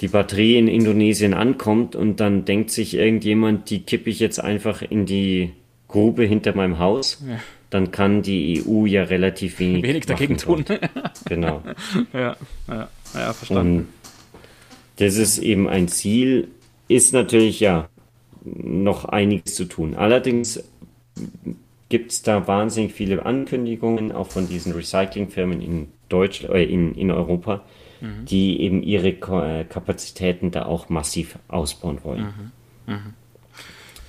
die 0.00 0.08
Batterie 0.08 0.56
in 0.58 0.68
Indonesien 0.68 1.34
ankommt 1.34 1.96
und 1.96 2.20
dann 2.20 2.44
denkt 2.44 2.70
sich 2.70 2.94
irgendjemand, 2.94 3.70
die 3.70 3.82
kippe 3.82 4.10
ich 4.10 4.20
jetzt 4.20 4.38
einfach 4.38 4.82
in 4.82 5.06
die 5.06 5.50
Grube 5.88 6.24
hinter 6.24 6.54
meinem 6.54 6.78
Haus, 6.78 7.22
ja. 7.26 7.40
dann 7.70 7.90
kann 7.90 8.22
die 8.22 8.62
EU 8.64 8.86
ja 8.86 9.04
relativ 9.04 9.58
wenig, 9.58 9.82
wenig 9.82 10.06
dagegen 10.06 10.36
tun. 10.36 10.64
genau. 11.24 11.62
Ja, 12.12 12.36
ja, 12.68 12.88
ja, 13.14 13.32
verstanden. 13.32 13.78
Und 13.78 13.86
das 14.96 15.16
ist 15.16 15.38
eben 15.38 15.68
ein 15.68 15.88
Ziel, 15.88 16.48
ist 16.88 17.12
natürlich 17.12 17.60
ja 17.60 17.88
noch 18.44 19.04
einiges 19.04 19.54
zu 19.54 19.64
tun. 19.64 19.94
Allerdings 19.94 20.62
gibt 21.88 22.12
es 22.12 22.22
da 22.22 22.46
wahnsinnig 22.46 22.92
viele 22.92 23.24
Ankündigungen, 23.24 24.12
auch 24.12 24.28
von 24.28 24.48
diesen 24.48 24.72
Recyclingfirmen 24.72 25.60
in 25.60 25.88
Deutschland, 26.08 26.54
äh, 26.54 26.64
in, 26.64 26.94
in 26.94 27.10
Europa, 27.10 27.64
mhm. 28.00 28.24
die 28.24 28.60
eben 28.60 28.82
ihre 28.82 29.08
äh, 29.08 29.64
Kapazitäten 29.64 30.50
da 30.50 30.66
auch 30.66 30.88
massiv 30.88 31.38
ausbauen 31.48 31.98
wollen. 32.02 32.52
Mhm. 32.86 32.94
Mhm. 32.94 33.14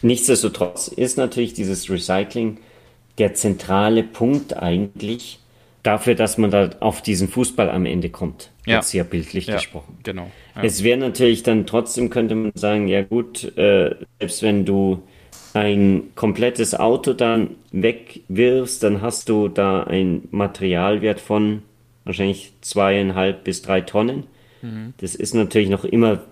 Nichtsdestotrotz 0.02 0.88
ist 0.88 1.18
natürlich 1.18 1.54
dieses 1.54 1.90
Recycling 1.90 2.58
der 3.18 3.34
zentrale 3.34 4.04
Punkt 4.04 4.56
eigentlich 4.56 5.40
dafür, 5.84 6.16
dass 6.16 6.38
man 6.38 6.52
da 6.52 6.70
auf 6.80 7.02
diesen 7.02 7.28
Fußball 7.28 7.70
am 7.70 7.86
Ende 7.86 8.10
kommt. 8.10 8.52
Ja. 8.66 8.78
Jetzt 8.78 8.94
ja 8.94 9.04
bildlich 9.04 9.48
ja, 9.48 9.56
gesprochen. 9.56 9.98
Genau. 10.04 10.32
Ja. 10.56 10.64
Es 10.64 10.84
wäre 10.84 10.98
natürlich 10.98 11.44
dann 11.44 11.66
trotzdem, 11.66 12.10
könnte 12.10 12.36
man 12.36 12.52
sagen, 12.56 12.88
ja 12.88 13.02
gut, 13.02 13.58
äh, 13.58 13.96
selbst 14.20 14.42
wenn 14.42 14.66
du 14.66 15.04
ein 15.54 16.12
komplettes 16.16 16.76
Auto 16.76 17.14
dann 17.14 17.56
wegwirfst, 17.72 18.84
dann 18.84 19.02
hast 19.02 19.30
du 19.30 19.48
da 19.48 19.84
ein 19.84 20.28
Materialwert 20.32 21.20
von 21.20 21.64
wahrscheinlich 22.10 22.54
zweieinhalb 22.62 23.44
bis 23.44 23.62
drei 23.62 23.82
Tonnen. 23.82 24.26
Mhm. 24.62 24.94
Das 24.98 25.16
ist 25.16 25.34
natürlich 25.34 25.70
noch 25.70 25.86
immer 25.86 26.24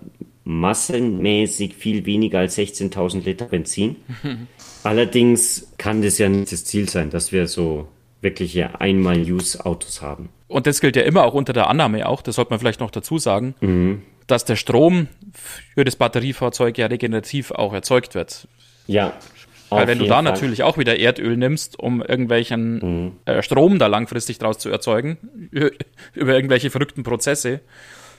massenmäßig 0.44 1.74
viel 1.74 2.06
weniger 2.06 2.40
als 2.40 2.58
16.000 2.58 3.24
Liter 3.24 3.46
Benzin. 3.46 3.96
Allerdings 4.82 5.72
kann 5.78 6.02
das 6.02 6.18
ja 6.18 6.28
nicht 6.28 6.52
das 6.52 6.64
Ziel 6.64 6.88
sein, 6.88 7.10
dass 7.10 7.32
wir 7.32 7.46
so 7.46 7.88
wirkliche 8.20 8.80
Einmal-Use-Autos 8.80 10.02
haben. 10.02 10.30
Und 10.48 10.66
das 10.66 10.80
gilt 10.80 10.96
ja 10.96 11.02
immer 11.02 11.24
auch 11.24 11.34
unter 11.34 11.52
der 11.52 11.68
Annahme 11.68 12.08
auch, 12.08 12.22
das 12.22 12.36
sollte 12.36 12.50
man 12.50 12.58
vielleicht 12.58 12.80
noch 12.80 12.90
dazu 12.90 13.18
sagen, 13.18 13.54
mhm. 13.60 14.02
dass 14.26 14.44
der 14.44 14.56
Strom 14.56 15.08
für 15.32 15.84
das 15.84 15.96
Batteriefahrzeug 15.96 16.78
ja 16.78 16.86
regenerativ 16.86 17.50
auch 17.50 17.72
erzeugt 17.72 18.14
wird. 18.14 18.48
Ja, 18.86 19.12
weil 19.70 19.86
wenn 19.86 19.98
du 19.98 20.06
da 20.06 20.16
Fall. 20.16 20.22
natürlich 20.22 20.62
auch 20.62 20.78
wieder 20.78 20.98
Erdöl 20.98 21.36
nimmst, 21.36 21.78
um 21.78 22.02
irgendwelchen 22.02 23.04
mhm. 23.04 23.12
äh, 23.24 23.42
Strom 23.42 23.78
da 23.78 23.86
langfristig 23.86 24.38
draus 24.38 24.58
zu 24.58 24.70
erzeugen, 24.70 25.18
über 26.14 26.34
irgendwelche 26.34 26.70
verrückten 26.70 27.02
Prozesse, 27.02 27.60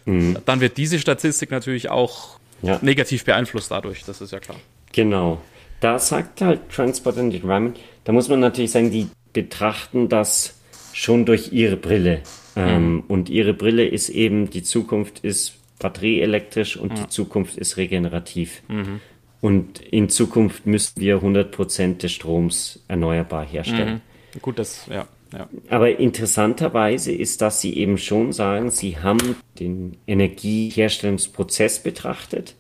mhm. 0.06 0.38
dann 0.46 0.62
wird 0.62 0.78
diese 0.78 1.00
Statistik 1.00 1.52
natürlich 1.52 1.90
auch 1.90 2.40
ja. 2.62 2.80
negativ 2.82 3.26
beeinflusst 3.26 3.72
dadurch, 3.72 4.04
das 4.06 4.22
ist 4.22 4.32
ja 4.32 4.40
klar. 4.40 4.58
Genau. 4.92 5.42
Da 5.80 5.98
sagt 5.98 6.42
halt 6.42 6.70
Transport 6.70 7.18
and 7.18 7.34
Environment, 7.34 7.80
da 8.04 8.12
muss 8.12 8.28
man 8.28 8.40
natürlich 8.40 8.72
sagen, 8.72 8.92
die 8.92 9.08
betrachten 9.34 10.10
das 10.10 10.60
schon 10.94 11.26
durch 11.26 11.54
ihre 11.54 11.78
Brille. 11.78 12.22
Ähm, 12.56 12.94
mhm. 12.94 13.04
Und 13.08 13.30
ihre 13.30 13.54
Brille 13.54 13.86
ist 13.86 14.10
eben, 14.10 14.50
die 14.50 14.64
Zukunft 14.64 15.20
ist 15.20 15.56
batterieelektrisch 15.80 16.76
und 16.76 16.98
die 16.98 17.08
Zukunft 17.08 17.58
ist 17.58 17.78
regenerativ. 17.78 18.62
Mhm. 18.68 19.00
Und 19.42 19.80
in 19.80 20.10
Zukunft 20.10 20.66
müssen 20.66 21.00
wir 21.00 21.22
100% 21.22 21.98
des 21.98 22.12
Stroms 22.12 22.84
erneuerbar 22.88 23.46
herstellen. 23.46 24.02
Mhm. 24.36 24.42
Gut, 24.42 24.60
das, 24.60 24.86
ja. 24.88 25.08
Ja. 25.34 25.48
Aber 25.70 26.00
interessanterweise 26.00 27.12
ist, 27.12 27.42
dass 27.42 27.62
Sie 27.62 27.76
eben 27.78 27.98
schon 27.98 28.34
sagen, 28.34 28.72
Sie 28.72 28.98
haben 28.98 29.36
den 29.60 29.98
Energieherstellungsprozess 30.08 31.84
betrachtet 31.84 32.56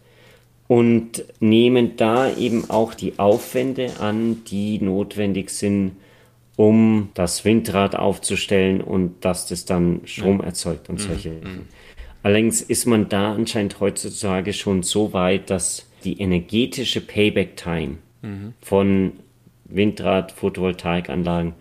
und 0.67 1.24
nehmen 1.39 1.95
da 1.98 2.31
eben 2.31 2.69
auch 2.69 2.93
die 2.93 3.17
Aufwände 3.17 3.93
an, 4.00 4.43
die 4.45 4.79
notwendig 4.79 5.50
sind, 5.50 5.93
um 6.55 7.09
das 7.15 7.43
Windrad 7.43 7.95
aufzustellen 7.95 8.81
und 8.81 9.25
dass 9.25 9.48
das 9.48 9.65
dann 9.65 10.01
Strom 10.05 10.41
erzeugt 10.41 10.89
und 10.89 11.00
mhm. 11.00 11.07
solche. 11.07 11.29
Mhm. 11.31 11.67
Allerdings 12.21 12.62
ist 12.62 12.86
man 12.86 13.09
da 13.09 13.33
anscheinend 13.33 13.79
heutzutage 13.79 14.53
schon 14.53 14.83
so 14.83 15.13
weit, 15.13 15.50
dass 15.50 15.88
die 16.03 16.21
energetische 16.21 17.01
Payback-Time 17.01 17.97
mhm. 18.21 18.53
von 18.61 19.13
Windrad, 19.65 20.31
Photovoltaikanlagen, 20.31 21.53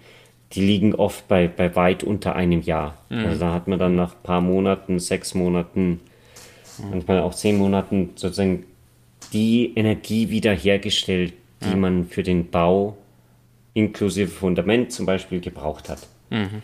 die 0.52 0.61
liegen 0.62 0.95
oft 0.95 1.28
bei, 1.28 1.47
bei 1.49 1.75
weit 1.76 2.04
unter 2.04 2.35
einem 2.35 2.62
Jahr. 2.62 2.99
Mhm. 3.11 3.18
Also 3.18 3.40
da 3.40 3.52
hat 3.52 3.68
man 3.68 3.78
dann 3.78 3.97
nach 3.97 4.14
ein 4.14 4.23
paar 4.23 4.40
Monaten, 4.40 4.99
sechs 4.99 5.35
Monaten, 5.35 6.00
mhm. 6.78 6.90
manchmal 6.90 7.21
auch 7.21 7.35
zehn 7.35 7.59
Monaten 7.59 8.11
sozusagen 8.14 8.64
die 9.33 9.73
Energie 9.76 10.30
wiederhergestellt, 10.30 11.35
die 11.62 11.71
ja. 11.71 11.76
man 11.76 12.07
für 12.07 12.23
den 12.23 12.50
Bau 12.50 12.97
inklusive 13.75 14.28
Fundament 14.28 14.92
zum 14.92 15.07
Beispiel 15.07 15.40
gebraucht 15.40 15.88
hat. 15.88 16.07
Mhm. 16.30 16.62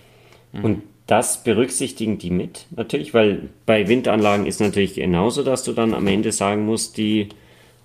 Mhm. 0.52 0.64
Und 0.64 0.82
das 1.06 1.44
berücksichtigen 1.44 2.16
die 2.16 2.30
mit, 2.30 2.66
natürlich, 2.74 3.12
weil 3.12 3.50
bei 3.66 3.88
Windanlagen 3.88 4.46
ist 4.46 4.60
natürlich 4.60 4.94
genauso, 4.94 5.42
dass 5.42 5.62
du 5.62 5.72
dann 5.72 5.92
am 5.92 6.06
Ende 6.06 6.32
sagen 6.32 6.64
musst, 6.64 6.96
die 6.96 7.28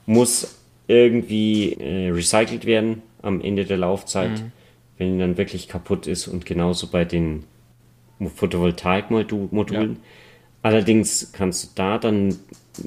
muss 0.10 0.56
irgendwie 0.88 1.74
äh, 1.74 2.10
recycelt 2.10 2.66
werden 2.66 3.04
am 3.22 3.42
Ende 3.42 3.66
der 3.66 3.78
Laufzeit, 3.78 4.32
mhm. 4.32 4.52
wenn 4.98 5.14
die 5.14 5.20
dann 5.20 5.38
wirklich 5.38 5.68
kaputt 5.68 6.08
ist 6.08 6.28
und 6.28 6.48
genauso 6.48 6.88
bei 6.88 7.06
den 7.06 7.44
Photovoltaikmodulen. 8.36 9.92
Ja. 9.94 10.00
Allerdings 10.64 11.32
kannst 11.32 11.64
du 11.64 11.70
da 11.76 12.00
dann 12.00 12.36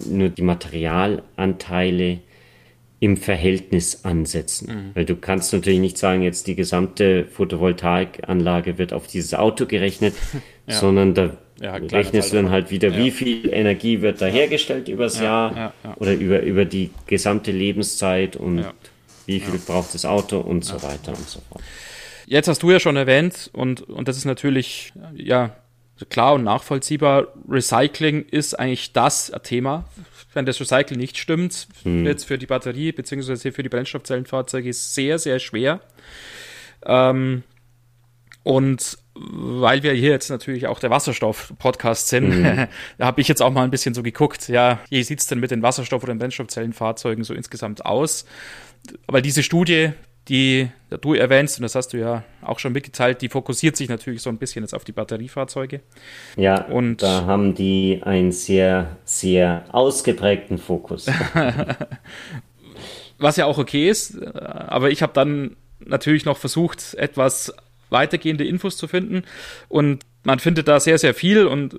nur 0.05 0.31
die 0.31 0.43
Materialanteile 0.43 2.19
im 2.99 3.17
Verhältnis 3.17 4.05
ansetzen. 4.05 4.67
Mhm. 4.67 4.91
Weil 4.95 5.05
du 5.05 5.15
kannst 5.15 5.53
natürlich 5.53 5.81
nicht 5.81 5.99
sagen, 5.99 6.23
jetzt 6.23 6.49
die 6.49 6.57
gesamte 6.57 7.27
Photovoltaikanlage 7.27 8.79
wird 8.79 8.93
auf 8.93 9.07
dieses 9.07 9.35
Auto 9.35 9.67
gerechnet, 9.67 10.15
ja. 10.67 10.75
sondern 10.75 11.15
da 11.15 11.37
ja, 11.63 11.77
rechnest 11.77 12.33
du 12.33 12.37
dann 12.37 12.51
halt 12.51 12.71
wieder, 12.71 12.89
ja. 12.89 12.99
wie 12.99 13.11
viel 13.13 13.49
Energie 13.53 14.03
wird 14.03 14.21
da 14.21 14.27
hergestellt 14.27 14.89
übers 14.89 15.21
Jahr 15.21 15.73
oder 15.97 16.13
über, 16.13 16.43
über 16.43 16.65
die 16.65 16.91
gesamte 17.07 17.53
Lebenszeit 17.53 18.37
und 18.37 18.67
wie 19.27 19.39
viel 19.39 19.59
braucht 19.61 19.95
das 19.95 20.05
Auto 20.05 20.41
und 20.41 20.65
so 20.65 20.83
weiter 20.83 21.11
und 21.11 21.29
so 21.29 21.41
fort. 21.49 21.63
Jetzt 22.27 22.49
hast 22.49 22.63
du 22.63 22.71
ja 22.71 22.81
schon 22.81 22.97
erwähnt 22.97 23.51
und, 23.53 23.83
und 23.83 24.09
das 24.09 24.17
ist 24.17 24.25
natürlich, 24.25 24.93
ja, 25.15 25.57
klar 26.09 26.35
und 26.35 26.45
nachvollziehbar, 26.45 27.29
Recycling 27.49 28.25
ist 28.29 28.59
eigentlich 28.59 28.93
das 28.93 29.33
Thema. 29.45 29.85
Wenn 30.35 30.47
das 30.47 30.61
Recycling 30.61 30.99
nicht 30.99 31.19
stimmt, 31.19 31.69
hm. 31.85 32.05
wird 32.05 32.19
es 32.19 32.25
für 32.25 32.39
die 32.39 32.47
Batterie 32.47 32.91
bzw. 32.91 33.53
für 33.53 33.63
die 33.63 33.69
Brennstoffzellenfahrzeuge 33.69 34.73
sehr, 34.73 35.19
sehr 35.19 35.39
schwer. 35.39 35.81
Ähm, 36.85 37.45
und 38.43 38.99
weil 39.15 39.83
wir 39.83 39.93
hier 39.93 40.11
jetzt 40.11 40.31
natürlich 40.31 40.67
auch 40.67 40.81
der 40.81 40.91
Wasserstoff-Podcast 40.91 42.09
sind, 42.09 42.31
mhm. 42.31 42.67
da 42.99 43.07
habe 43.07 43.21
ich 43.21 43.29
jetzt 43.29 43.43
auch 43.43 43.51
mal 43.51 43.65
ein 43.65 43.71
bisschen 43.71 43.95
so 43.95 44.03
geguckt, 44.03 44.49
ja, 44.49 44.81
wie 44.89 45.03
sieht's 45.03 45.27
denn 45.27 45.41
mit 45.41 45.51
den 45.51 45.63
Wasserstoff- 45.63 46.03
oder 46.03 46.15
den 46.15 46.19
Brennstoffzellenfahrzeugen 46.19 47.25
so 47.25 47.35
insgesamt 47.35 47.85
aus? 47.85 48.25
Aber 49.07 49.21
diese 49.21 49.43
Studie, 49.43 49.91
die 50.29 50.69
du 51.01 51.15
erwähnst, 51.15 51.59
und 51.59 51.63
das 51.63 51.75
hast 51.75 51.89
du 51.89 51.99
ja 51.99 52.25
auch 52.43 52.59
schon 52.59 52.73
mitgeteilt, 52.73 53.23
die 53.23 53.29
fokussiert 53.29 53.77
sich 53.77 53.89
natürlich 53.89 54.23
so 54.23 54.31
ein 54.31 54.39
bisschen 54.39 54.63
jetzt 54.63 54.75
auf 54.75 54.85
die 54.85 54.93
Batteriefahrzeuge. 54.93 55.81
Ja, 56.37 56.65
und 56.67 57.03
da 57.03 57.25
haben 57.27 57.55
die 57.55 58.01
einen 58.03 58.33
sehr, 58.33 58.97
sehr 59.05 59.65
ausgeprägten 59.73 60.59
Fokus. 60.59 61.07
Was 63.19 63.37
ja 63.37 63.47
auch 63.47 63.59
okay 63.59 63.89
ist, 63.89 64.21
aber 64.27 64.91
ich 64.91 65.03
habe 65.03 65.13
dann 65.13 65.57
natürlich 65.85 66.25
noch 66.25 66.39
versucht, 66.39 66.95
etwas 66.95 67.53
weitergehende 67.93 68.45
Infos 68.45 68.77
zu 68.77 68.89
finden 68.89 69.23
und 69.69 70.05
man 70.25 70.39
findet 70.39 70.69
da 70.69 70.79
sehr, 70.79 70.99
sehr 70.99 71.15
viel 71.15 71.47
und, 71.47 71.75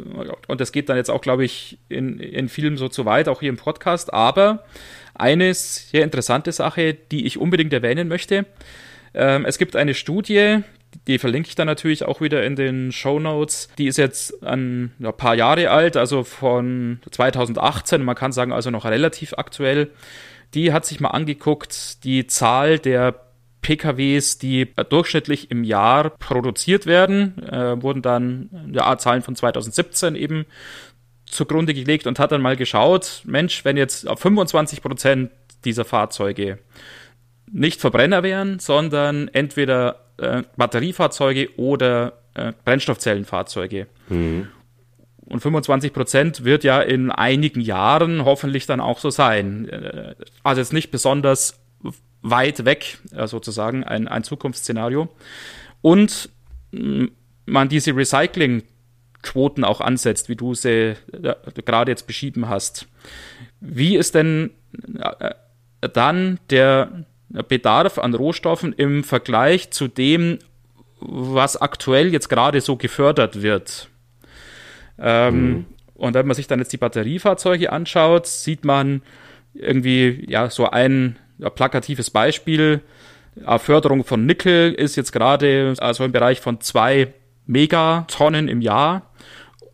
und 0.48 0.62
das 0.62 0.72
geht 0.72 0.90
dann 0.90 0.98
jetzt 0.98 1.10
auch, 1.10 1.22
glaube 1.22 1.46
ich, 1.46 1.80
in, 1.90 2.20
in 2.20 2.50
Filmen 2.50 2.78
so 2.78 2.90
zu 2.90 3.06
weit, 3.06 3.30
auch 3.30 3.40
hier 3.40 3.50
im 3.50 3.58
Podcast, 3.58 4.14
aber 4.14 4.66
eine 5.16 5.54
sehr 5.54 6.04
interessante 6.04 6.52
Sache, 6.52 6.94
die 6.94 7.26
ich 7.26 7.38
unbedingt 7.38 7.72
erwähnen 7.72 8.08
möchte. 8.08 8.46
Ähm, 9.14 9.46
es 9.46 9.58
gibt 9.58 9.76
eine 9.76 9.94
Studie, 9.94 10.60
die 11.08 11.20
verlinke 11.20 11.50
ich 11.50 11.56
dann 11.56 11.68
natürlich 11.68 12.04
auch 12.04 12.22
wieder 12.22 12.44
in 12.44 12.56
den 12.56 12.92
Show 12.92 13.20
Notes. 13.20 13.70
Die 13.78 13.88
ist 13.88 13.98
jetzt 13.98 14.44
ein 14.44 14.94
ja, 15.00 15.12
paar 15.12 15.36
Jahre 15.36 15.70
alt, 15.70 15.98
also 15.98 16.24
von 16.24 17.00
2018. 17.10 18.04
Man 18.04 18.16
kann 18.16 18.32
sagen, 18.32 18.52
also 18.52 18.70
noch 18.70 18.86
relativ 18.86 19.34
aktuell. 19.38 19.92
Die 20.54 20.72
hat 20.72 20.86
sich 20.86 21.00
mal 21.00 21.10
angeguckt, 21.10 22.04
die 22.04 22.28
Zahl 22.28 22.78
der 22.78 23.23
PKWs, 23.64 24.38
die 24.38 24.72
durchschnittlich 24.90 25.50
im 25.50 25.64
Jahr 25.64 26.12
produziert 26.12 26.86
werden, 26.86 27.42
äh, 27.44 27.82
wurden 27.82 28.04
dann 28.04 28.70
ja, 28.72 28.96
Zahlen 29.00 29.24
von 29.24 29.36
2017 29.36 30.16
eben 30.16 30.46
zugrunde 31.26 31.74
gelegt 31.74 32.06
und 32.06 32.20
hat 32.20 32.32
dann 32.32 32.42
mal 32.42 32.56
geschaut, 32.56 33.24
Mensch, 33.26 33.66
wenn 33.66 33.76
jetzt 33.76 34.08
25 34.08 34.84
Prozent 34.84 35.32
dieser 35.66 35.86
Fahrzeuge 35.86 36.60
nicht 37.52 37.82
Verbrenner 37.82 38.24
wären, 38.24 38.60
sondern 38.60 39.28
entweder 39.30 40.04
äh, 40.18 40.44
Batteriefahrzeuge 40.58 41.58
oder 41.58 42.14
äh, 42.34 42.54
Brennstoffzellenfahrzeuge. 42.66 43.88
Mhm. 44.10 44.48
Und 45.26 45.40
25 45.40 45.94
Prozent 45.94 46.44
wird 46.44 46.64
ja 46.64 46.82
in 46.82 47.10
einigen 47.10 47.62
Jahren 47.62 48.26
hoffentlich 48.26 48.66
dann 48.66 48.80
auch 48.80 49.00
so 49.00 49.10
sein. 49.10 49.70
Äh, 49.70 50.16
also 50.44 50.62
jetzt 50.62 50.74
nicht 50.74 50.92
besonders 50.92 51.63
weit 52.24 52.66
weg, 52.66 52.98
äh, 53.16 53.28
sozusagen, 53.28 53.84
ein, 53.84 54.08
ein 54.08 54.24
Zukunftsszenario. 54.24 55.10
Und 55.82 56.30
man 57.46 57.70
diese 57.70 57.96
Recycling 57.96 58.64
Quoten 59.22 59.64
auch 59.64 59.82
ansetzt, 59.82 60.30
wie 60.30 60.36
du 60.36 60.54
sie 60.54 60.96
äh, 61.12 61.36
gerade 61.66 61.92
jetzt 61.92 62.08
beschrieben 62.08 62.50
hast. 62.50 62.88
Wie 63.60 63.96
ist 63.96 64.16
denn 64.16 64.52
äh, 64.98 65.34
dann 65.94 66.40
der 66.50 67.06
Bedarf 67.48 67.98
an 67.98 68.14
Rohstoffen 68.14 68.74
im 68.74 69.04
Vergleich 69.04 69.72
zu 69.72 69.88
dem, 69.88 70.40
was 71.00 71.58
aktuell 71.58 72.12
jetzt 72.12 72.30
gerade 72.30 72.62
so 72.62 72.76
gefördert 72.76 73.42
wird? 73.42 73.90
Ähm, 75.00 75.48
mhm. 75.48 75.66
Und 75.96 76.14
wenn 76.14 76.28
man 76.28 76.36
sich 76.36 76.48
dann 76.48 76.60
jetzt 76.60 76.74
die 76.74 76.78
Batteriefahrzeuge 76.78 77.72
anschaut, 77.72 78.28
sieht 78.28 78.66
man 78.66 79.02
irgendwie 79.54 80.26
ja 80.28 80.50
so 80.50 80.70
ein 80.70 81.18
ja, 81.44 81.50
plakatives 81.50 82.10
Beispiel. 82.10 82.82
Förderung 83.58 84.04
von 84.04 84.26
Nickel 84.26 84.74
ist 84.74 84.96
jetzt 84.96 85.12
gerade 85.12 85.74
also 85.80 86.04
im 86.04 86.12
Bereich 86.12 86.40
von 86.40 86.62
zwei 86.62 87.14
Megatonnen 87.46 88.48
im 88.48 88.62
Jahr. 88.62 89.12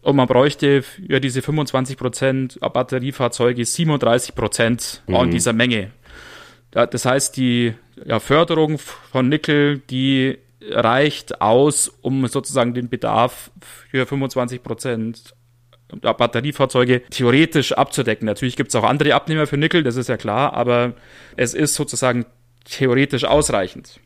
Und 0.02 0.16
man 0.16 0.28
bräuchte 0.28 0.82
für 0.82 1.20
diese 1.20 1.42
25% 1.42 2.68
Batteriefahrzeuge 2.70 3.64
37% 3.64 5.02
mhm. 5.08 5.16
an 5.16 5.32
dieser 5.32 5.54
Menge. 5.54 5.92
Das 6.72 7.06
heißt, 7.06 7.36
die 7.36 7.74
ja, 8.06 8.20
Förderung 8.20 8.78
von 8.78 9.28
Nickel, 9.28 9.80
die 9.80 10.38
reicht 10.62 11.42
aus, 11.42 11.90
um 12.02 12.28
sozusagen 12.28 12.74
den 12.74 12.90
Bedarf 12.90 13.52
für 13.92 14.04
25% 14.04 15.34
Batteriefahrzeuge 16.02 17.02
theoretisch 17.10 17.74
abzudecken. 17.74 18.26
Natürlich 18.26 18.56
gibt 18.56 18.70
es 18.70 18.76
auch 18.76 18.84
andere 18.84 19.16
Abnehmer 19.16 19.48
für 19.48 19.58
Nickel, 19.58 19.84
das 19.84 19.96
ist 19.96 20.10
ja 20.10 20.18
klar, 20.18 20.54
aber 20.54 20.94
es 21.36 21.54
ist 21.54 21.76
sozusagen 21.76 22.26
theoretisch 22.66 23.26
ausreichend. 23.26 24.00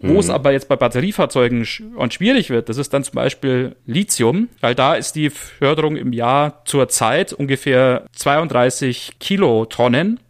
Wo 0.00 0.12
mhm. 0.12 0.18
es 0.18 0.30
aber 0.30 0.52
jetzt 0.52 0.68
bei 0.68 0.76
Batteriefahrzeugen 0.76 1.66
und 1.96 2.14
schwierig 2.14 2.50
wird, 2.50 2.68
das 2.68 2.76
ist 2.76 2.94
dann 2.94 3.02
zum 3.02 3.14
Beispiel 3.14 3.74
Lithium, 3.84 4.48
weil 4.60 4.76
da 4.76 4.94
ist 4.94 5.16
die 5.16 5.28
Förderung 5.28 5.96
im 5.96 6.12
Jahr 6.12 6.62
zur 6.66 6.88
Zeit 6.88 7.32
ungefähr 7.32 8.04
32 8.12 9.14
Kilotonnen. 9.18 10.20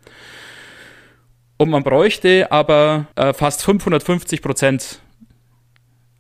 Und 1.59 1.69
man 1.71 1.83
bräuchte 1.83 2.51
aber 2.51 3.09
äh, 3.17 3.35
fast 3.35 3.62
550 3.62 4.41
Prozent 4.41 5.01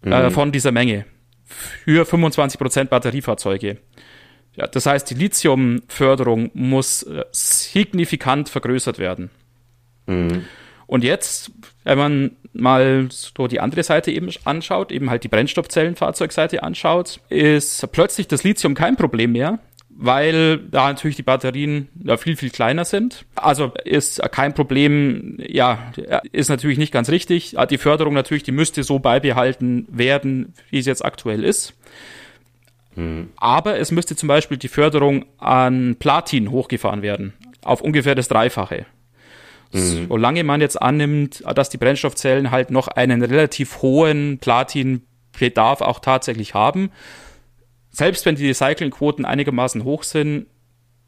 äh, 0.04 0.24
mhm. 0.24 0.30
von 0.30 0.52
dieser 0.52 0.72
Menge 0.72 1.06
für 1.44 2.04
25 2.04 2.58
Prozent 2.58 2.90
Batteriefahrzeuge. 2.90 3.78
Ja, 4.58 4.66
das 4.66 4.86
heißt, 4.86 5.08
die 5.10 5.14
Lithiumförderung 5.14 6.50
muss 6.52 7.04
äh, 7.04 7.24
signifikant 7.30 8.48
vergrößert 8.48 8.98
werden. 8.98 9.30
Mhm. 10.06 10.46
Und 10.88 11.04
jetzt, 11.04 11.52
wenn 11.84 11.98
man 11.98 12.36
mal 12.54 13.06
so 13.10 13.46
die 13.46 13.60
andere 13.60 13.84
Seite 13.84 14.10
eben 14.10 14.28
anschaut, 14.44 14.90
eben 14.90 15.10
halt 15.10 15.22
die 15.22 15.28
Brennstoffzellenfahrzeugseite 15.28 16.62
anschaut, 16.64 17.20
ist 17.28 17.86
plötzlich 17.92 18.26
das 18.26 18.42
Lithium 18.42 18.74
kein 18.74 18.96
Problem 18.96 19.32
mehr, 19.32 19.60
weil 19.90 20.58
da 20.58 20.88
natürlich 20.88 21.16
die 21.16 21.22
Batterien 21.22 21.88
ja, 22.02 22.16
viel, 22.16 22.34
viel 22.34 22.50
kleiner 22.50 22.84
sind. 22.84 23.26
Also 23.36 23.72
ist 23.84 24.20
kein 24.32 24.54
Problem, 24.54 25.36
ja, 25.38 25.92
ist 26.32 26.48
natürlich 26.48 26.78
nicht 26.78 26.92
ganz 26.92 27.10
richtig. 27.10 27.54
Die 27.70 27.78
Förderung 27.78 28.14
natürlich, 28.14 28.42
die 28.42 28.52
müsste 28.52 28.82
so 28.82 28.98
beibehalten 28.98 29.86
werden, 29.88 30.54
wie 30.70 30.78
es 30.78 30.86
jetzt 30.86 31.04
aktuell 31.04 31.44
ist. 31.44 31.74
Aber 33.36 33.78
es 33.78 33.92
müsste 33.92 34.16
zum 34.16 34.28
Beispiel 34.28 34.56
die 34.56 34.68
Förderung 34.68 35.24
an 35.38 35.96
Platin 35.98 36.50
hochgefahren 36.50 37.02
werden, 37.02 37.32
auf 37.62 37.80
ungefähr 37.80 38.14
das 38.14 38.28
Dreifache. 38.28 38.86
Mhm. 39.72 40.06
Solange 40.08 40.44
man 40.44 40.60
jetzt 40.60 40.80
annimmt, 40.80 41.44
dass 41.54 41.68
die 41.68 41.76
Brennstoffzellen 41.76 42.50
halt 42.50 42.70
noch 42.70 42.88
einen 42.88 43.22
relativ 43.22 43.82
hohen 43.82 44.38
Platinbedarf 44.38 45.80
auch 45.80 46.00
tatsächlich 46.00 46.54
haben, 46.54 46.90
selbst 47.90 48.26
wenn 48.26 48.36
die 48.36 48.48
Recyclingquoten 48.48 49.24
einigermaßen 49.24 49.84
hoch 49.84 50.02
sind, 50.02 50.46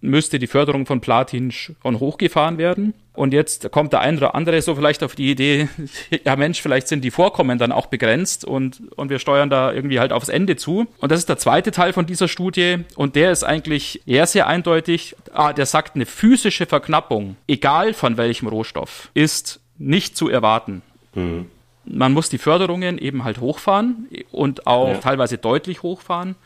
müsste 0.00 0.38
die 0.38 0.46
Förderung 0.46 0.86
von 0.86 1.00
Platin 1.00 1.50
schon 1.50 2.00
hochgefahren 2.00 2.58
werden. 2.58 2.94
Und 3.12 3.32
jetzt 3.34 3.70
kommt 3.70 3.92
der 3.92 4.00
eine 4.00 4.16
oder 4.16 4.34
andere 4.34 4.62
so 4.62 4.74
vielleicht 4.74 5.02
auf 5.02 5.14
die 5.14 5.30
Idee, 5.30 5.68
ja 6.24 6.36
Mensch, 6.36 6.62
vielleicht 6.62 6.88
sind 6.88 7.02
die 7.04 7.10
Vorkommen 7.10 7.58
dann 7.58 7.72
auch 7.72 7.86
begrenzt 7.86 8.44
und, 8.44 8.80
und 8.96 9.10
wir 9.10 9.18
steuern 9.18 9.50
da 9.50 9.72
irgendwie 9.72 10.00
halt 10.00 10.12
aufs 10.12 10.28
Ende 10.28 10.56
zu. 10.56 10.86
Und 10.98 11.12
das 11.12 11.18
ist 11.18 11.28
der 11.28 11.36
zweite 11.36 11.70
Teil 11.70 11.92
von 11.92 12.06
dieser 12.06 12.28
Studie 12.28 12.78
und 12.96 13.16
der 13.16 13.30
ist 13.32 13.44
eigentlich 13.44 14.00
eher 14.06 14.26
sehr 14.26 14.46
eindeutig. 14.46 15.16
Ah, 15.32 15.52
der 15.52 15.66
sagt, 15.66 15.96
eine 15.96 16.06
physische 16.06 16.66
Verknappung, 16.66 17.36
egal 17.46 17.94
von 17.94 18.16
welchem 18.16 18.48
Rohstoff, 18.48 19.10
ist 19.14 19.60
nicht 19.78 20.16
zu 20.16 20.28
erwarten. 20.28 20.82
Mhm. 21.14 21.46
Man 21.84 22.12
muss 22.12 22.28
die 22.28 22.38
Förderungen 22.38 22.98
eben 22.98 23.24
halt 23.24 23.40
hochfahren 23.40 24.08
und 24.30 24.66
auch 24.66 24.88
ja. 24.88 24.98
teilweise 24.98 25.38
deutlich 25.38 25.82
hochfahren. 25.82 26.36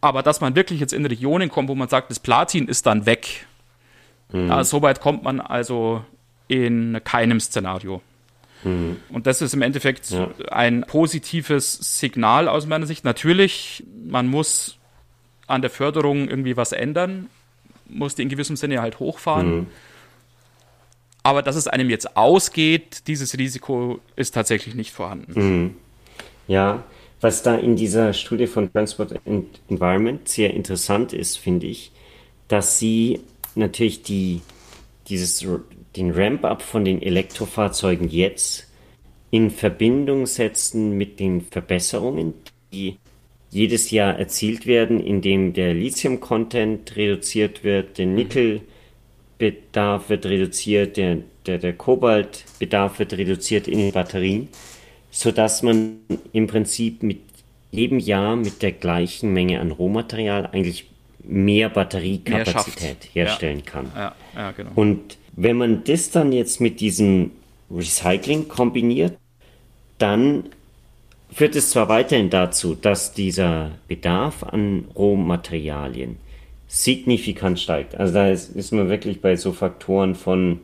Aber 0.00 0.22
dass 0.22 0.40
man 0.40 0.54
wirklich 0.54 0.80
jetzt 0.80 0.92
in 0.92 1.04
Regionen 1.04 1.48
kommt, 1.48 1.68
wo 1.68 1.74
man 1.74 1.88
sagt, 1.88 2.10
das 2.10 2.20
Platin 2.20 2.68
ist 2.68 2.86
dann 2.86 3.04
weg, 3.06 3.46
mhm. 4.32 4.48
ja, 4.48 4.64
so 4.64 4.82
weit 4.82 5.00
kommt 5.00 5.22
man 5.22 5.40
also 5.40 6.04
in 6.48 7.00
keinem 7.04 7.40
Szenario. 7.40 8.02
Mhm. 8.62 8.96
Und 9.10 9.26
das 9.26 9.42
ist 9.42 9.54
im 9.54 9.62
Endeffekt 9.62 10.10
ja. 10.10 10.28
ein 10.50 10.82
positives 10.82 12.00
Signal 12.00 12.48
aus 12.48 12.66
meiner 12.66 12.86
Sicht. 12.86 13.04
Natürlich, 13.04 13.84
man 14.06 14.26
muss 14.26 14.78
an 15.46 15.60
der 15.60 15.70
Förderung 15.70 16.28
irgendwie 16.28 16.56
was 16.56 16.72
ändern, 16.72 17.28
muss 17.86 18.14
die 18.14 18.22
in 18.22 18.28
gewissem 18.28 18.56
Sinne 18.56 18.80
halt 18.80 18.98
hochfahren. 18.98 19.56
Mhm. 19.56 19.66
Aber 21.24 21.42
dass 21.42 21.56
es 21.56 21.66
einem 21.66 21.88
jetzt 21.88 22.16
ausgeht, 22.16 23.08
dieses 23.08 23.36
Risiko 23.38 23.98
ist 24.14 24.34
tatsächlich 24.34 24.74
nicht 24.74 24.92
vorhanden. 24.92 25.32
Mhm. 25.34 25.74
Ja, 26.46 26.84
was 27.22 27.42
da 27.42 27.56
in 27.56 27.76
dieser 27.76 28.12
Studie 28.12 28.46
von 28.46 28.70
Transport 28.70 29.18
and 29.26 29.46
Environment 29.70 30.28
sehr 30.28 30.52
interessant 30.52 31.14
ist, 31.14 31.38
finde 31.38 31.66
ich, 31.66 31.92
dass 32.48 32.78
sie 32.78 33.20
natürlich 33.54 34.02
die, 34.02 34.42
dieses, 35.08 35.46
den 35.96 36.10
Ramp-up 36.10 36.60
von 36.60 36.84
den 36.84 37.00
Elektrofahrzeugen 37.00 38.10
jetzt 38.10 38.68
in 39.30 39.50
Verbindung 39.50 40.26
setzen 40.26 40.98
mit 40.98 41.18
den 41.20 41.40
Verbesserungen, 41.40 42.34
die 42.70 42.98
jedes 43.50 43.90
Jahr 43.90 44.18
erzielt 44.18 44.66
werden, 44.66 45.00
indem 45.00 45.54
der 45.54 45.72
Lithium-Content 45.72 46.94
reduziert 46.96 47.64
wird, 47.64 47.96
der 47.96 48.06
Nickel- 48.06 48.60
Bedarf 49.50 50.08
wird 50.08 50.24
reduziert, 50.24 50.96
der, 50.96 51.18
der, 51.46 51.58
der 51.58 51.74
Kobaltbedarf 51.74 52.98
wird 52.98 53.12
reduziert 53.12 53.68
in 53.68 53.78
den 53.78 53.92
Batterien, 53.92 54.48
sodass 55.10 55.62
man 55.62 55.98
im 56.32 56.46
Prinzip 56.46 57.02
mit 57.02 57.20
jedem 57.70 57.98
Jahr 57.98 58.36
mit 58.36 58.62
der 58.62 58.72
gleichen 58.72 59.34
Menge 59.34 59.60
an 59.60 59.70
Rohmaterial 59.70 60.46
eigentlich 60.46 60.88
mehr 61.22 61.68
Batteriekapazität 61.68 63.10
mehr 63.14 63.26
herstellen 63.26 63.58
ja. 63.58 63.70
kann. 63.70 63.92
Ja, 63.94 64.14
ja, 64.34 64.50
genau. 64.52 64.70
Und 64.76 65.18
wenn 65.36 65.58
man 65.58 65.84
das 65.84 66.10
dann 66.10 66.32
jetzt 66.32 66.62
mit 66.62 66.80
diesem 66.80 67.32
Recycling 67.70 68.48
kombiniert, 68.48 69.18
dann 69.98 70.44
führt 71.30 71.54
es 71.54 71.70
zwar 71.70 71.90
weiterhin 71.90 72.30
dazu, 72.30 72.74
dass 72.74 73.12
dieser 73.12 73.72
Bedarf 73.88 74.42
an 74.42 74.86
Rohmaterialien 74.96 76.16
signifikant 76.68 77.60
steigt. 77.60 77.94
Also 77.94 78.14
da 78.14 78.28
ist, 78.28 78.54
ist 78.56 78.72
man 78.72 78.88
wirklich 78.88 79.20
bei 79.20 79.36
so 79.36 79.52
Faktoren 79.52 80.14
von 80.14 80.60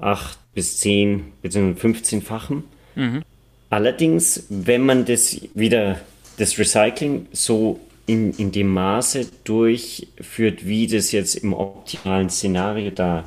8 0.00 0.38
bis 0.54 0.78
10 0.78 1.32
bzw. 1.42 1.88
15-fachen. 1.88 2.64
Mhm. 2.94 3.22
Allerdings, 3.70 4.46
wenn 4.48 4.82
man 4.82 5.04
das 5.04 5.40
wieder, 5.54 6.00
das 6.38 6.58
Recycling 6.58 7.26
so 7.32 7.80
in, 8.06 8.32
in 8.34 8.52
dem 8.52 8.68
Maße 8.68 9.28
durchführt, 9.44 10.66
wie 10.66 10.86
das 10.86 11.12
jetzt 11.12 11.34
im 11.34 11.52
optimalen 11.52 12.30
Szenario 12.30 12.90
da 12.90 13.24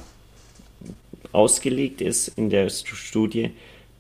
ausgelegt 1.32 2.02
ist 2.02 2.30
in 2.30 2.50
der 2.50 2.70
Studie, 2.70 3.52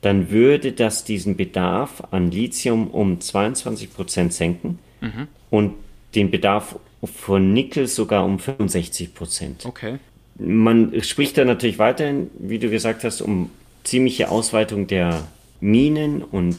dann 0.01 0.31
würde 0.31 0.71
das 0.71 1.03
diesen 1.03 1.35
Bedarf 1.35 2.03
an 2.11 2.31
Lithium 2.31 2.89
um 2.89 3.19
22% 3.19 4.31
senken 4.31 4.79
mhm. 5.01 5.27
und 5.49 5.73
den 6.15 6.31
Bedarf 6.31 6.79
von 7.03 7.53
Nickel 7.53 7.87
sogar 7.87 8.25
um 8.25 8.39
65 8.39 9.13
Prozent. 9.13 9.65
Okay. 9.65 9.99
Man 10.37 11.01
spricht 11.01 11.37
da 11.37 11.45
natürlich 11.45 11.79
weiterhin, 11.79 12.29
wie 12.37 12.59
du 12.59 12.69
gesagt 12.69 13.03
hast, 13.03 13.21
um 13.21 13.49
ziemliche 13.83 14.29
Ausweitung 14.29 14.87
der 14.87 15.27
Minen 15.59 16.23
und 16.23 16.57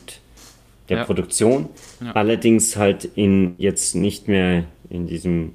der 0.88 0.98
ja. 0.98 1.05
Produktion. 1.05 1.68
Ja. 2.05 2.12
Allerdings 2.12 2.76
halt 2.76 3.05
in 3.05 3.55
jetzt 3.59 3.94
nicht 3.94 4.29
mehr 4.29 4.64
in 4.90 5.07
diesem 5.07 5.55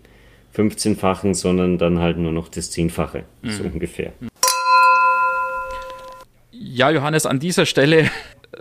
15-fachen, 0.55 1.33
sondern 1.33 1.77
dann 1.77 1.99
halt 1.99 2.17
nur 2.17 2.31
noch 2.31 2.47
das 2.47 2.71
10-fache, 2.71 3.23
mhm. 3.41 3.51
so 3.51 3.63
ungefähr. 3.63 4.13
Ja, 6.51 6.89
Johannes, 6.89 7.25
an 7.25 7.39
dieser 7.39 7.65
Stelle 7.65 8.09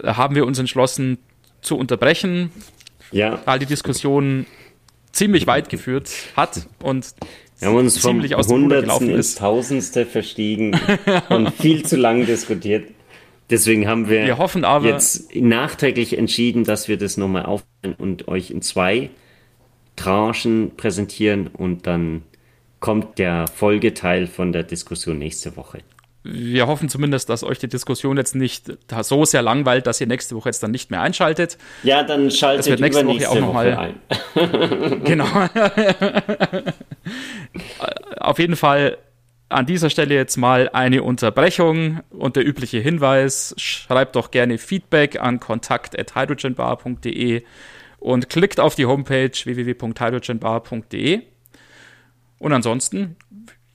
haben 0.03 0.35
wir 0.35 0.45
uns 0.45 0.59
entschlossen 0.59 1.19
zu 1.63 1.77
unterbrechen. 1.77 2.51
Ja. 3.13 3.41
All 3.47 3.59
die 3.59 3.67
Diskussionen 3.67 4.47
ziemlich 5.15 5.47
weit 5.47 5.69
geführt 5.69 6.11
hat 6.37 6.67
und 6.83 7.15
wir 7.59 7.69
haben 7.69 7.77
uns 7.77 8.01
ziemlich 8.01 8.33
vom 8.33 8.41
aus 8.41 8.49
dem 8.49 8.63
Hundertsten 8.65 9.11
ins 9.11 9.37
Tausendste 9.37 10.07
verstiegen 10.07 10.79
und 11.29 11.51
viel 11.55 11.85
zu 11.85 11.97
lang 11.97 12.27
diskutiert. 12.27 12.91
Deswegen 13.49 13.87
haben 13.87 14.09
wir, 14.09 14.27
wir 14.27 14.39
hoffen 14.39 14.65
aber, 14.65 14.87
jetzt 14.89 15.35
nachträglich 15.35 16.19
entschieden, 16.19 16.65
dass 16.65 16.89
wir 16.89 16.99
das 16.99 17.17
nochmal 17.17 17.47
aufnehmen 17.47 17.95
und 17.99 18.27
euch 18.29 18.51
in 18.51 18.63
zwei 18.63 19.11
Tranchen 19.97 20.73
präsentieren 20.77 21.47
und 21.47 21.87
dann 21.87 22.23
kommt 22.81 23.19
der 23.19 23.47
Folgeteil 23.47 24.27
von 24.27 24.53
der 24.53 24.63
Diskussion 24.63 25.19
nächste 25.19 25.57
Woche 25.57 25.79
wir 26.25 26.67
hoffen 26.67 26.89
zumindest, 26.89 27.29
dass 27.29 27.45
euch 27.45 27.59
die 27.59 27.69
Diskussion 27.69 28.17
jetzt 28.17 28.35
nicht 28.35 28.73
so 29.03 29.27
sehr 29.27 29.43
langweilt, 29.43 29.87
dass 29.87 30.01
ihr 30.01 30.07
nächste 30.07 30.35
Woche 30.35 30.49
jetzt 30.49 30.63
dann 30.63 30.71
nicht 30.71 30.91
mehr 30.91 31.03
einschaltet. 31.03 31.59
Ja, 31.83 32.03
dann 32.03 32.31
schaltet 32.31 32.61
das 32.61 32.71
wird 32.71 32.81
nächste 32.81 33.07
Woche 33.07 33.29
auch 33.29 33.39
nochmal 33.39 33.77
ein. 33.77 33.97
genau. 35.05 35.27
Auf 38.19 38.39
jeden 38.39 38.57
Fall 38.57 38.97
an 39.51 39.67
dieser 39.67 39.91
Stelle 39.91 40.15
jetzt 40.15 40.39
mal 40.39 40.71
eine 40.73 41.03
Unterbrechung 41.03 42.01
und 42.11 42.37
der 42.37 42.47
übliche 42.47 42.79
Hinweis, 42.79 43.55
schreibt 43.59 44.17
doch 44.17 44.31
gerne 44.31 44.57
Feedback 44.57 45.21
an 45.21 45.41
kontakt@hydrogenbar.de 45.41 47.43
und 47.99 48.31
klickt 48.31 48.61
auf 48.61 48.75
die 48.75 48.87
Homepage 48.87 49.31
www.hydrogenbar.de. 49.31 51.21
Und 52.39 52.53
ansonsten, 52.53 53.17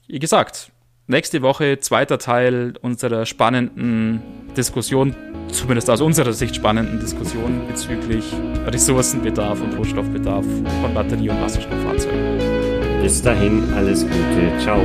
wie 0.08 0.18
gesagt, 0.18 0.72
Nächste 1.10 1.42
Woche 1.42 1.80
zweiter 1.80 2.18
Teil 2.18 2.74
unserer 2.82 3.26
spannenden 3.26 4.22
Diskussion, 4.56 5.16
zumindest 5.50 5.90
aus 5.90 6.00
unserer 6.00 6.32
Sicht 6.32 6.54
spannenden 6.54 7.00
Diskussion 7.00 7.66
bezüglich 7.66 8.32
Ressourcenbedarf 8.64 9.60
und 9.60 9.76
Rohstoffbedarf 9.76 10.44
von 10.44 10.94
Batterie- 10.94 11.30
und 11.30 11.42
Wasserstofffahrzeugen. 11.42 13.02
Bis 13.02 13.20
dahin 13.22 13.72
alles 13.74 14.04
Gute. 14.04 14.56
Ciao. 14.60 14.80